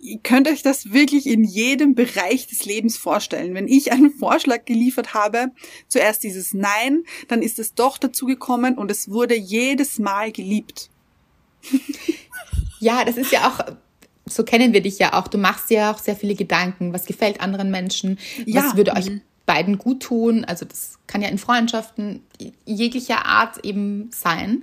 [0.00, 3.54] ihr könnt euch das wirklich in jedem Bereich des Lebens vorstellen.
[3.54, 5.50] Wenn ich einen Vorschlag geliefert habe,
[5.88, 10.90] zuerst dieses Nein, dann ist es doch dazu gekommen und es wurde jedes Mal geliebt.
[12.80, 13.58] Ja, das ist ja auch
[14.30, 15.28] so kennen wir dich ja auch.
[15.28, 16.92] Du machst dir ja auch sehr viele Gedanken.
[16.92, 18.18] Was gefällt anderen Menschen?
[18.46, 18.64] Ja.
[18.64, 19.20] Was würde euch mhm.
[19.46, 20.44] beiden gut tun?
[20.44, 22.22] Also das kann ja in Freundschaften
[22.64, 24.62] jeglicher Art eben sein.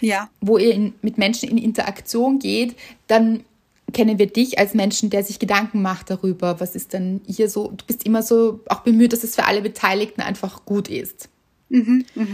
[0.00, 0.28] Ja.
[0.40, 3.44] Wo ihr in, mit Menschen in Interaktion geht, dann
[3.92, 7.68] kennen wir dich als Menschen, der sich Gedanken macht darüber, was ist denn hier so,
[7.68, 11.28] du bist immer so auch bemüht, dass es für alle Beteiligten einfach gut ist.
[11.68, 12.26] Mhm, mh.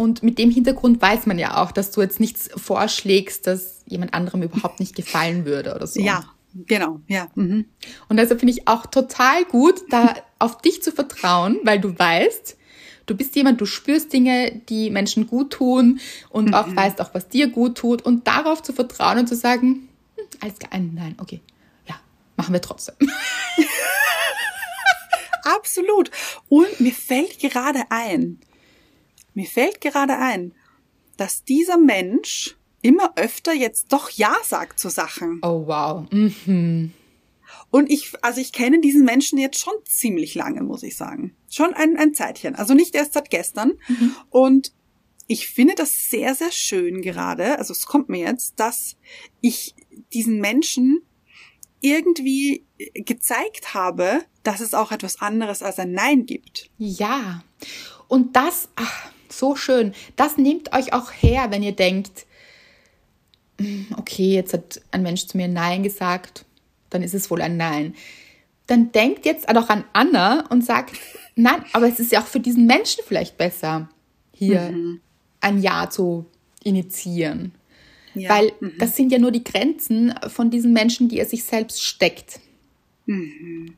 [0.00, 4.14] Und mit dem Hintergrund weiß man ja auch, dass du jetzt nichts vorschlägst, das jemand
[4.14, 6.00] anderem überhaupt nicht gefallen würde oder so.
[6.00, 6.24] Ja,
[6.54, 7.28] genau, ja.
[7.34, 7.66] Mhm.
[8.08, 12.56] Und deshalb finde ich auch total gut, da auf dich zu vertrauen, weil du weißt,
[13.04, 16.54] du bist jemand, du spürst Dinge, die Menschen gut tun und mhm.
[16.54, 20.24] auch weißt auch, was dir gut tut und darauf zu vertrauen und zu sagen, hm,
[20.40, 21.42] alles klar, nein, okay,
[21.86, 21.96] ja,
[22.38, 22.94] machen wir trotzdem.
[25.44, 26.10] Absolut.
[26.48, 28.38] Und mir fällt gerade ein,
[29.34, 30.54] mir fällt gerade ein,
[31.16, 35.40] dass dieser Mensch immer öfter jetzt doch Ja sagt zu Sachen.
[35.42, 36.10] Oh wow.
[36.10, 36.92] Mhm.
[37.70, 41.36] Und ich, also ich kenne diesen Menschen jetzt schon ziemlich lange, muss ich sagen.
[41.48, 42.54] Schon ein, ein Zeitchen.
[42.54, 43.72] Also nicht erst seit gestern.
[43.88, 44.16] Mhm.
[44.30, 44.72] Und
[45.26, 47.58] ich finde das sehr, sehr schön gerade.
[47.58, 48.96] Also es kommt mir jetzt, dass
[49.40, 49.74] ich
[50.12, 51.02] diesen Menschen
[51.80, 56.70] irgendwie gezeigt habe, dass es auch etwas anderes als ein Nein gibt.
[56.78, 57.44] Ja.
[58.08, 59.94] Und das, ach, so schön.
[60.16, 62.26] Das nehmt euch auch her, wenn ihr denkt,
[63.60, 66.44] hm, okay, jetzt hat ein Mensch zu mir Nein gesagt,
[66.90, 67.94] dann ist es wohl ein Nein.
[68.66, 70.96] Dann denkt jetzt auch an Anna und sagt,
[71.34, 73.88] nein, aber es ist ja auch für diesen Menschen vielleicht besser,
[74.32, 75.00] hier mhm.
[75.40, 76.26] ein Ja zu
[76.62, 77.52] initiieren.
[78.14, 78.30] Ja.
[78.30, 78.72] Weil mhm.
[78.78, 82.40] das sind ja nur die Grenzen von diesen Menschen, die er sich selbst steckt.
[83.06, 83.74] Mhm.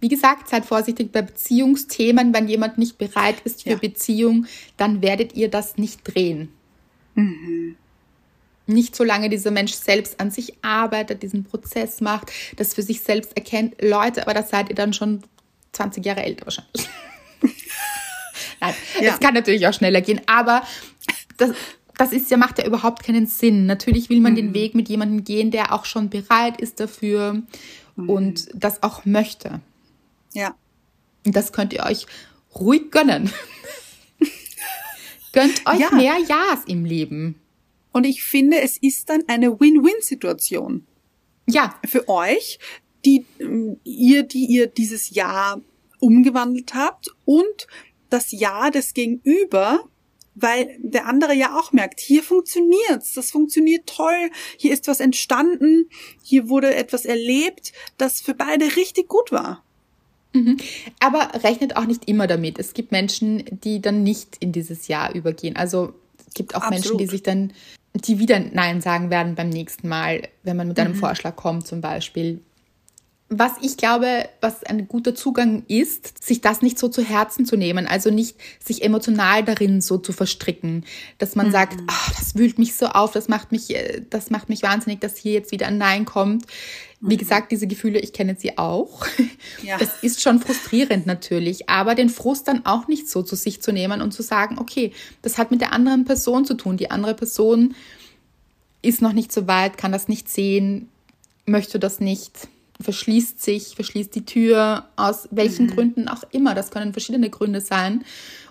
[0.00, 2.34] Wie gesagt, seid vorsichtig bei Beziehungsthemen.
[2.34, 3.76] Wenn jemand nicht bereit ist für ja.
[3.76, 6.48] Beziehung, dann werdet ihr das nicht drehen.
[7.14, 7.76] Mhm.
[8.66, 13.36] Nicht solange dieser Mensch selbst an sich arbeitet, diesen Prozess macht, das für sich selbst
[13.36, 13.74] erkennt.
[13.82, 15.22] Leute, aber da seid ihr dann schon
[15.72, 16.88] 20 Jahre älter wahrscheinlich.
[18.60, 19.14] Nein, ja.
[19.14, 20.62] es kann natürlich auch schneller gehen, aber
[21.36, 21.50] das,
[21.98, 23.66] das ist ja, macht ja überhaupt keinen Sinn.
[23.66, 24.36] Natürlich will man mhm.
[24.36, 27.42] den Weg mit jemandem gehen, der auch schon bereit ist dafür
[27.96, 28.08] mhm.
[28.08, 29.60] und das auch möchte.
[30.32, 30.56] Ja.
[31.24, 32.06] Und das könnt ihr euch
[32.54, 33.30] ruhig gönnen.
[35.32, 35.90] Gönnt euch ja.
[35.92, 37.40] mehr Ja's im Leben.
[37.92, 40.86] Und ich finde, es ist dann eine Win-Win-Situation.
[41.48, 41.78] Ja.
[41.86, 42.58] Für euch,
[43.04, 43.24] die
[43.84, 45.60] ihr, die ihr dieses Jahr
[46.00, 47.66] umgewandelt habt und
[48.10, 49.88] das Jahr des Gegenüber,
[50.34, 55.88] weil der andere ja auch merkt, hier funktioniert's, das funktioniert toll, hier ist was entstanden,
[56.22, 59.64] hier wurde etwas erlebt, das für beide richtig gut war.
[60.32, 60.56] Mhm.
[61.00, 62.58] Aber rechnet auch nicht immer damit.
[62.58, 65.56] Es gibt Menschen, die dann nicht in dieses Jahr übergehen.
[65.56, 65.92] Also
[66.26, 66.84] es gibt auch Absolut.
[66.84, 67.52] Menschen, die sich dann,
[67.94, 70.98] die wieder Nein sagen werden beim nächsten Mal, wenn man mit einem mhm.
[70.98, 72.40] Vorschlag kommt zum Beispiel.
[73.34, 77.56] Was ich glaube, was ein guter Zugang ist, sich das nicht so zu Herzen zu
[77.56, 80.84] nehmen, also nicht sich emotional darin so zu verstricken,
[81.16, 81.52] dass man mhm.
[81.52, 85.00] sagt, ach, das wühlt mich so auf, das macht mich, äh, das macht mich wahnsinnig,
[85.00, 86.44] dass hier jetzt wieder ein Nein kommt.
[87.00, 87.18] Wie mhm.
[87.18, 89.06] gesagt, diese Gefühle, ich kenne sie auch.
[89.62, 89.78] Ja.
[89.78, 93.72] Das ist schon frustrierend natürlich, aber den Frust dann auch nicht so zu sich zu
[93.72, 96.76] nehmen und zu sagen, okay, das hat mit der anderen Person zu tun.
[96.76, 97.74] Die andere Person
[98.82, 100.88] ist noch nicht so weit, kann das nicht sehen,
[101.46, 102.48] möchte das nicht,
[102.82, 105.70] verschließt sich, verschließt die Tür, aus welchen mhm.
[105.70, 106.54] Gründen auch immer.
[106.54, 108.04] Das können verschiedene Gründe sein.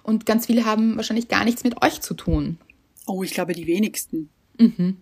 [0.04, 2.58] Und ganz viele haben wahrscheinlich gar nichts mit euch zu tun.
[3.06, 4.30] Oh, ich glaube, die wenigsten.
[4.58, 4.98] Mhm.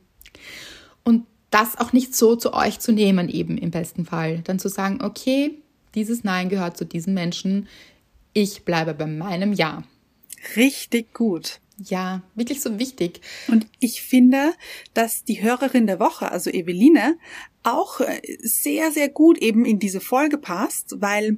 [1.03, 4.41] Und das auch nicht so zu euch zu nehmen, eben im besten Fall.
[4.43, 5.55] Dann zu sagen, okay,
[5.95, 7.67] dieses Nein gehört zu diesem Menschen.
[8.33, 9.83] Ich bleibe bei meinem Ja.
[10.55, 11.59] Richtig gut.
[11.85, 13.21] Ja, wirklich so wichtig.
[13.47, 14.53] Und ich finde,
[14.93, 17.17] dass die Hörerin der Woche, also Eveline,
[17.63, 21.37] auch äh, sehr, sehr gut eben in diese Folge passt, weil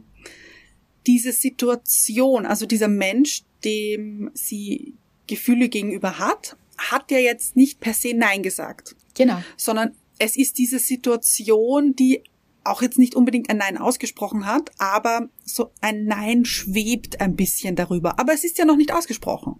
[1.08, 4.96] diese Situation, also dieser Mensch, dem sie
[5.28, 8.96] Gefühle gegenüber hat, hat ja jetzt nicht per se Nein gesagt.
[9.14, 9.42] Genau.
[9.58, 12.24] Sondern es ist diese Situation, die
[12.64, 17.76] auch jetzt nicht unbedingt ein Nein ausgesprochen hat, aber so ein Nein schwebt ein bisschen
[17.76, 18.20] darüber.
[18.20, 19.60] Aber es ist ja noch nicht ausgesprochen.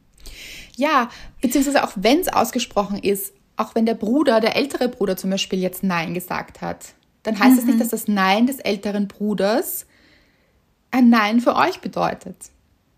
[0.76, 1.10] Ja,
[1.42, 5.60] beziehungsweise auch wenn es ausgesprochen ist, auch wenn der Bruder, der ältere Bruder zum Beispiel
[5.60, 6.94] jetzt Nein gesagt hat,
[7.24, 7.56] dann heißt mhm.
[7.58, 9.86] das nicht, dass das Nein des älteren Bruders
[10.90, 12.38] ein Nein für euch bedeutet.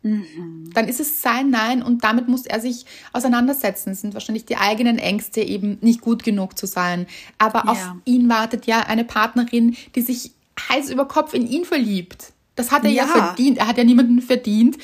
[0.04, 0.70] Mhm.
[0.74, 3.92] Dann ist es sein Nein und damit muss er sich auseinandersetzen.
[3.92, 7.08] Es sind wahrscheinlich die eigenen Ängste, eben nicht gut genug zu sein.
[7.38, 7.72] Aber ja.
[7.72, 10.32] auf ihn wartet ja eine Partnerin, die sich
[10.70, 12.34] heiß über Kopf in ihn verliebt.
[12.56, 13.06] Das hat er ja.
[13.06, 13.58] ja verdient.
[13.58, 14.78] Er hat ja niemanden verdient,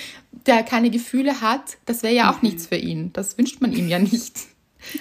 [0.45, 1.77] der keine Gefühle hat.
[1.85, 2.49] Das wäre ja auch mhm.
[2.49, 3.13] nichts für ihn.
[3.13, 4.33] Das wünscht man ihm ja nicht.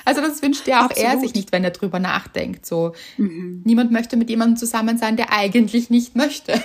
[0.04, 1.10] Also das wünscht ja auch Absolut.
[1.10, 2.66] er sich nicht, wenn er drüber nachdenkt.
[2.66, 3.62] So, mhm.
[3.64, 6.62] niemand möchte mit jemandem zusammen sein, der eigentlich nicht möchte.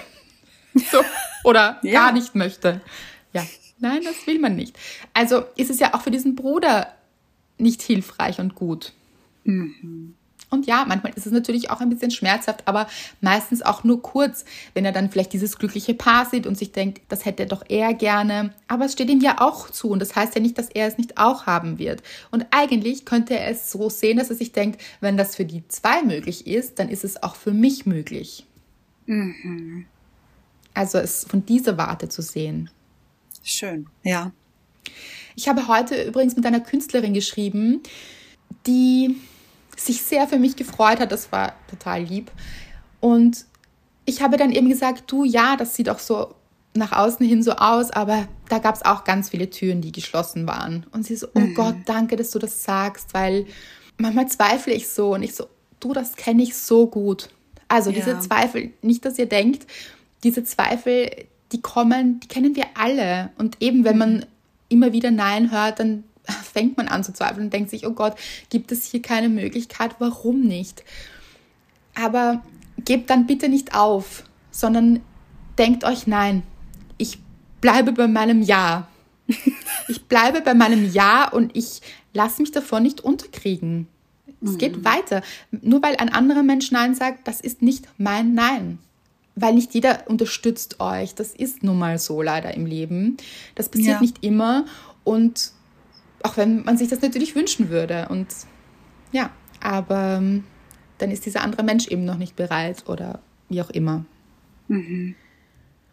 [0.92, 1.00] so,
[1.44, 1.94] oder ja.
[1.94, 2.82] gar nicht möchte.
[3.32, 3.46] Ja,
[3.80, 4.78] nein, das will man nicht.
[5.14, 6.94] Also ist es ja auch für diesen Bruder
[7.58, 8.94] nicht hilfreich und gut.
[9.44, 10.16] Mhm.
[10.54, 12.86] Und ja, manchmal ist es natürlich auch ein bisschen schmerzhaft, aber
[13.22, 14.46] meistens auch nur kurz,
[14.76, 17.64] wenn er dann vielleicht dieses glückliche Paar sieht und sich denkt, das hätte er doch
[17.70, 18.54] er gerne.
[18.68, 21.00] Aber es steht ihm ja auch zu und das heißt ja nicht, dass er es
[21.00, 22.04] nicht auch haben wird.
[22.30, 25.68] Und eigentlich könnte er es so sehen, dass er sich denkt, wenn das für die
[25.70, 28.46] zwei möglich ist, dann ist es auch für mich möglich.
[29.08, 29.88] Mhm.
[30.76, 32.70] Also es von dieser Warte zu sehen.
[33.44, 34.32] Schön, ja.
[35.36, 37.82] Ich habe heute übrigens mit einer Künstlerin geschrieben,
[38.68, 39.16] die
[39.78, 41.12] sich sehr für mich gefreut hat.
[41.12, 42.32] Das war total lieb.
[43.00, 43.46] Und
[44.06, 46.36] ich habe dann eben gesagt, du, ja, das sieht auch so
[46.76, 50.48] nach außen hin so aus, aber da gab es auch ganz viele Türen, die geschlossen
[50.48, 50.86] waren.
[50.92, 51.54] Und sie so, oh mhm.
[51.54, 53.46] Gott, danke, dass du das sagst, weil
[53.98, 55.48] manchmal zweifle ich so und ich so,
[55.80, 57.30] du, das kenne ich so gut.
[57.68, 57.98] Also ja.
[57.98, 59.68] diese Zweifel, nicht, dass ihr denkt,
[60.24, 61.10] diese Zweifel,
[61.52, 63.32] die kommen, die kennen wir alle.
[63.38, 64.26] Und eben, wenn man
[64.70, 68.16] immer wieder Nein hört, dann fängt man an zu zweifeln und denkt sich, oh Gott,
[68.50, 69.96] gibt es hier keine Möglichkeit?
[70.00, 70.84] Warum nicht?
[71.96, 72.44] Aber
[72.78, 75.02] gebt dann bitte nicht auf, sondern
[75.58, 76.44] denkt euch, nein,
[76.98, 77.20] ich
[77.62, 78.88] bleibe bei meinem Ja.
[79.90, 81.82] Ich bleibe bei meinem Ja und ich
[82.14, 83.88] lasse mich davon nicht unterkriegen.
[84.42, 84.58] Es mhm.
[84.58, 85.22] geht weiter.
[85.52, 88.80] Nur weil ein anderer Mensch Nein sagt, das ist nicht mein Nein
[89.36, 91.16] weil nicht jeder unterstützt euch.
[91.16, 93.18] Das ist nun mal so leider im Leben.
[93.56, 94.02] Das passiert ja.
[94.02, 94.66] nicht immer
[95.04, 95.52] und
[96.24, 98.08] auch wenn man sich das natürlich wünschen würde.
[98.10, 98.28] Und
[99.12, 99.30] ja,
[99.62, 100.44] aber ähm,
[100.98, 104.06] dann ist dieser andere Mensch eben noch nicht bereit oder wie auch immer.
[104.68, 105.16] Mhm.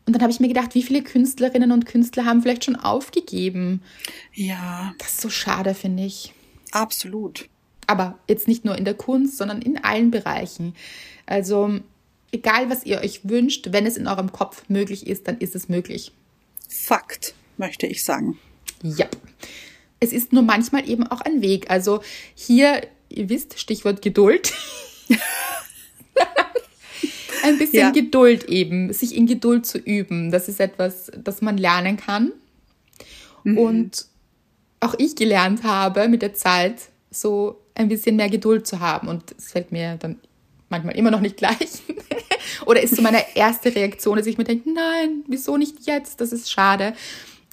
[0.07, 3.83] Und dann habe ich mir gedacht, wie viele Künstlerinnen und Künstler haben vielleicht schon aufgegeben?
[4.33, 4.95] Ja.
[4.99, 6.33] Das ist so schade, finde ich.
[6.73, 7.49] Absolut.
[7.87, 10.75] Aber jetzt nicht nur in der Kunst, sondern in allen Bereichen.
[11.27, 11.81] Also
[12.33, 15.69] egal was ihr euch wünscht, wenn es in eurem Kopf möglich ist, dann ist es
[15.69, 16.13] möglich.
[16.69, 18.39] Fakt, möchte ich sagen.
[18.83, 19.07] Ja.
[20.01, 21.71] Es ist nur manchmal eben auch ein Weg.
[21.71, 22.01] Also
[22.35, 22.81] hier,
[23.11, 24.53] ihr wisst, Stichwort Geduld.
[27.43, 27.91] ein bisschen ja.
[27.91, 30.31] Geduld eben, sich in Geduld zu üben.
[30.31, 32.33] Das ist etwas, das man lernen kann.
[33.45, 33.59] Mhm.
[33.59, 34.07] Und
[34.81, 39.09] auch ich gelernt habe mit der Zeit, so ein bisschen mehr Geduld zu haben.
[39.09, 40.19] Und es fällt mir dann
[40.69, 41.83] manchmal immer noch nicht gleich.
[42.67, 46.21] Oder ist so meine erste Reaktion, dass ich mir denke, nein, wieso nicht jetzt?
[46.21, 46.95] Das ist schade.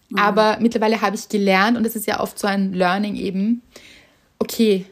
[0.09, 0.17] Mhm.
[0.17, 3.61] Aber mittlerweile habe ich gelernt, und das ist ja oft so ein Learning eben,
[4.39, 4.85] okay,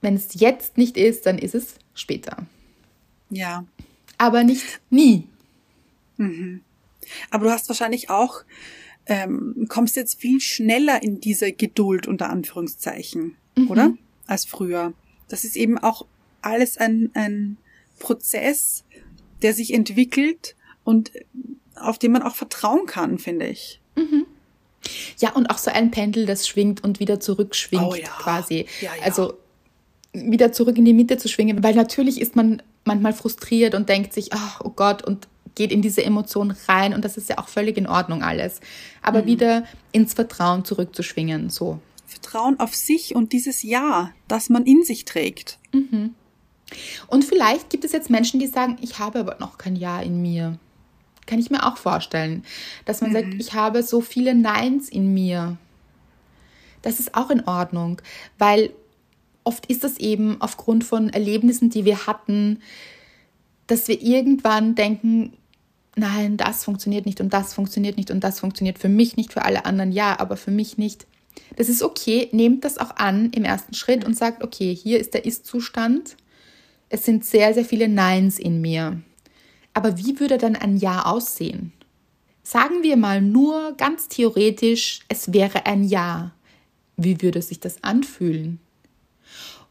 [0.00, 2.46] wenn es jetzt nicht ist, dann ist es später.
[3.30, 3.64] Ja.
[4.18, 5.26] Aber nicht nie.
[6.16, 6.62] Mhm.
[7.30, 8.42] Aber du hast wahrscheinlich auch,
[9.06, 13.70] ähm, kommst jetzt viel schneller in diese Geduld unter Anführungszeichen, mhm.
[13.70, 13.94] oder?
[14.26, 14.92] Als früher.
[15.28, 16.06] Das ist eben auch
[16.42, 17.56] alles ein, ein
[17.98, 18.84] Prozess,
[19.42, 21.12] der sich entwickelt und
[21.74, 23.80] auf den man auch vertrauen kann, finde ich.
[23.96, 24.26] Mhm.
[25.18, 28.08] Ja, und auch so ein Pendel, das schwingt und wieder zurückschwingt oh, ja.
[28.08, 28.66] quasi.
[28.80, 29.02] Ja, ja.
[29.02, 29.34] Also
[30.12, 34.12] wieder zurück in die Mitte zu schwingen, weil natürlich ist man manchmal frustriert und denkt
[34.12, 37.48] sich, oh, oh Gott, und geht in diese Emotion rein und das ist ja auch
[37.48, 38.60] völlig in Ordnung alles.
[39.02, 39.26] Aber mhm.
[39.26, 41.78] wieder ins Vertrauen zurückzuschwingen, so.
[42.06, 45.58] Vertrauen auf sich und dieses Ja, das man in sich trägt.
[45.72, 46.14] Mhm.
[47.08, 50.22] Und vielleicht gibt es jetzt Menschen, die sagen, ich habe aber noch kein Ja in
[50.22, 50.58] mir.
[51.30, 52.42] Kann ich mir auch vorstellen,
[52.86, 53.14] dass man mhm.
[53.14, 55.58] sagt, ich habe so viele Neins in mir.
[56.82, 58.02] Das ist auch in Ordnung,
[58.36, 58.70] weil
[59.44, 62.62] oft ist das eben aufgrund von Erlebnissen, die wir hatten,
[63.68, 65.34] dass wir irgendwann denken,
[65.94, 69.44] nein, das funktioniert nicht und das funktioniert nicht und das funktioniert für mich nicht, für
[69.44, 71.06] alle anderen ja, aber für mich nicht.
[71.54, 75.14] Das ist okay, nehmt das auch an im ersten Schritt und sagt, okay, hier ist
[75.14, 76.16] der Ist-Zustand.
[76.88, 79.00] Es sind sehr, sehr viele Neins in mir.
[79.80, 81.72] Aber wie würde dann ein Ja aussehen?
[82.42, 86.32] Sagen wir mal nur ganz theoretisch, es wäre ein Ja.
[86.96, 88.60] Wie würde sich das anfühlen?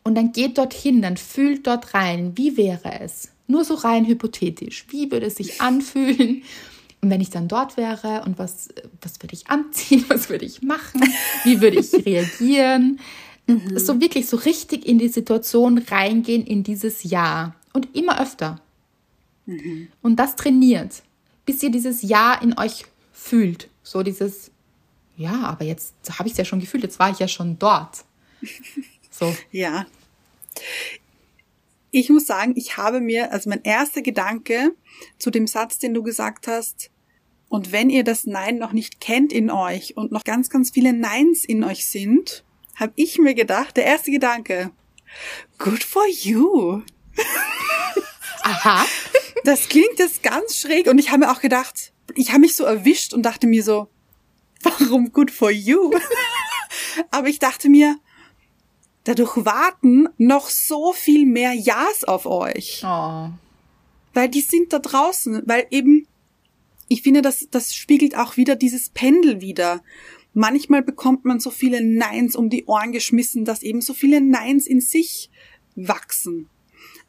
[0.03, 3.29] Und dann geht dorthin, dann fühlt dort rein, wie wäre es?
[3.47, 4.85] Nur so rein hypothetisch.
[4.89, 6.43] Wie würde es sich anfühlen?
[7.01, 8.69] Und wenn ich dann dort wäre und was,
[9.01, 11.01] was würde ich anziehen, was würde ich machen,
[11.43, 12.99] wie würde ich reagieren?
[13.47, 13.77] Mhm.
[13.77, 17.55] So wirklich so richtig in die Situation reingehen, in dieses Ja.
[17.73, 18.61] Und immer öfter.
[19.49, 19.87] Mhm.
[20.01, 21.01] Und das trainiert,
[21.45, 23.69] bis ihr dieses Ja in euch fühlt.
[23.81, 24.51] So dieses,
[25.17, 28.05] ja, aber jetzt habe ich es ja schon gefühlt, jetzt war ich ja schon dort.
[29.11, 29.35] So.
[29.51, 29.85] Ja.
[31.91, 34.73] Ich muss sagen, ich habe mir, also mein erster Gedanke
[35.17, 36.89] zu dem Satz, den du gesagt hast,
[37.49, 40.93] und wenn ihr das Nein noch nicht kennt in euch und noch ganz, ganz viele
[40.93, 42.45] Neins in euch sind,
[42.75, 44.71] habe ich mir gedacht, der erste Gedanke,
[45.57, 46.83] good for you.
[48.43, 48.85] Aha.
[49.43, 52.63] Das klingt jetzt ganz schräg und ich habe mir auch gedacht, ich habe mich so
[52.63, 53.87] erwischt und dachte mir so,
[54.63, 55.91] warum good for you?
[57.11, 57.97] Aber ich dachte mir,
[59.03, 62.83] dadurch warten noch so viel mehr Ja's auf euch.
[62.85, 63.29] Oh.
[64.13, 66.07] Weil die sind da draußen, weil eben,
[66.87, 69.81] ich finde, das, das spiegelt auch wieder dieses Pendel wieder.
[70.33, 74.67] Manchmal bekommt man so viele Neins um die Ohren geschmissen, dass eben so viele Neins
[74.67, 75.29] in sich
[75.75, 76.49] wachsen.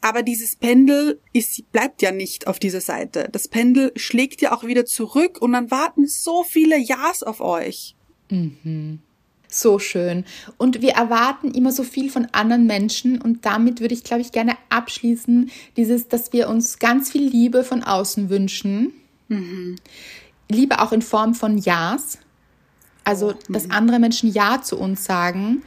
[0.01, 3.29] Aber dieses Pendel ist, bleibt ja nicht auf dieser Seite.
[3.31, 7.97] Das Pendel schlägt ja auch wieder zurück und dann warten so viele Ja's auf euch.
[8.31, 9.01] Mhm.
[9.53, 10.25] So schön.
[10.59, 14.31] Und wir erwarten immer so viel von anderen Menschen und damit würde ich, glaube ich,
[14.31, 18.93] gerne abschließen, dieses, dass wir uns ganz viel Liebe von außen wünschen.
[19.29, 19.77] Mhm.
[20.49, 22.19] Liebe auch in Form von Ja's.
[23.03, 23.73] Also, oh, dass mhm.
[23.73, 25.63] andere Menschen Ja zu uns sagen,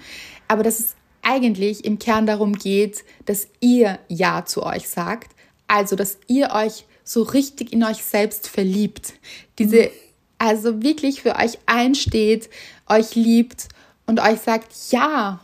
[0.48, 5.36] aber dass es eigentlich im Kern darum geht, dass ihr Ja zu euch sagt.
[5.68, 9.14] Also, dass ihr euch so richtig in euch selbst verliebt.
[9.60, 9.90] Diese,
[10.38, 12.50] also wirklich für euch einsteht,
[12.88, 13.70] euch liebt
[14.06, 15.40] und euch sagt, ja,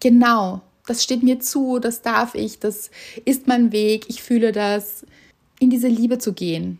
[0.00, 2.90] genau, das steht mir zu, das darf ich, das
[3.24, 5.04] ist mein Weg, ich fühle das,
[5.60, 6.78] in diese Liebe zu gehen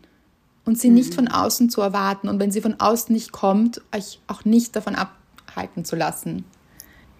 [0.65, 0.95] und sie mhm.
[0.95, 4.75] nicht von außen zu erwarten und wenn sie von außen nicht kommt, euch auch nicht
[4.75, 6.45] davon abhalten zu lassen.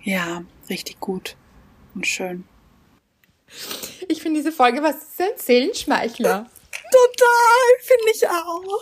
[0.10, 1.36] Ja, richtig gut
[1.94, 2.44] und schön.
[4.08, 6.50] Ich finde diese Folge was ein Seelenschmeichler.
[6.72, 8.82] Total, finde ich auch.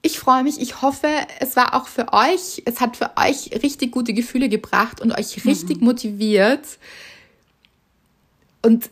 [0.00, 0.58] Ich freue mich.
[0.58, 1.06] Ich hoffe,
[1.40, 5.44] es war auch für euch, es hat für euch richtig gute Gefühle gebracht und euch
[5.44, 5.88] richtig mhm.
[5.88, 6.78] motiviert
[8.62, 8.88] und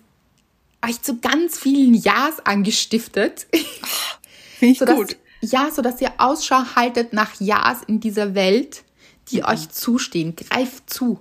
[0.86, 3.46] euch zu ganz vielen Ja's angestiftet.
[4.59, 5.16] Finde ich sodass, gut.
[5.40, 8.82] Ja, so dass ihr Ausschau haltet nach Ja's in dieser Welt,
[9.30, 10.36] die euch zustehen.
[10.36, 11.20] Greift zu.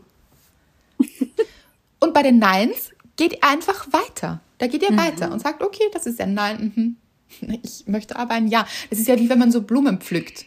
[2.00, 4.42] und bei den Neins geht ihr einfach weiter.
[4.58, 4.98] Da geht ihr mhm.
[4.98, 6.74] weiter und sagt, okay, das ist ein Nein.
[6.76, 6.96] Mhm.
[7.64, 8.66] Ich möchte aber ein Ja.
[8.90, 10.46] Das ist ja wie wenn man so Blumen pflückt.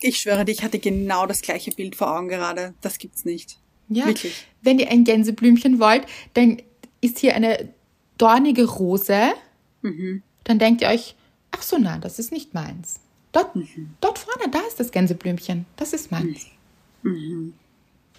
[0.00, 2.74] Ich schwöre dir, ich hatte genau das gleiche Bild vor Augen gerade.
[2.80, 3.58] Das gibt's nicht.
[3.88, 4.06] Ja.
[4.06, 4.46] Wirklich.
[4.62, 6.62] Wenn ihr ein Gänseblümchen wollt, dann
[7.00, 7.68] ist hier eine
[8.18, 9.32] dornige Rose.
[9.82, 10.22] Mhm.
[10.44, 11.14] Dann denkt ihr euch,
[11.50, 13.00] ach so, nein, das ist nicht meins.
[13.32, 13.94] Dort, mhm.
[14.00, 15.66] dort vorne, da ist das Gänseblümchen.
[15.76, 16.46] Das ist meins.
[17.02, 17.54] Mhm.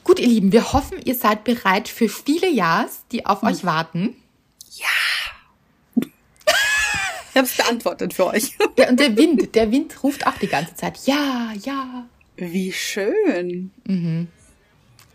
[0.04, 4.16] Gut, ihr Lieben, wir hoffen, ihr seid bereit für viele Ja's, die auf euch warten.
[4.76, 6.06] Ja.
[7.30, 8.58] Ich habe es beantwortet für euch.
[8.78, 11.06] Ja, und der Wind, der Wind ruft auch die ganze Zeit.
[11.06, 12.06] Ja, ja.
[12.36, 13.72] Wie schön.
[13.86, 14.28] Mhm.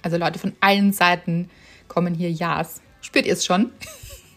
[0.02, 1.50] Also Leute von allen Seiten
[1.88, 2.80] kommen hier Ja's.
[3.00, 3.72] Spürt ihr es schon?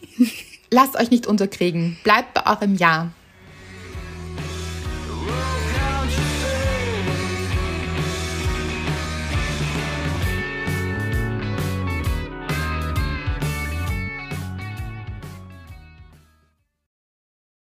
[0.72, 1.98] Lasst euch nicht unterkriegen.
[2.04, 3.12] Bleibt bei eurem Ja.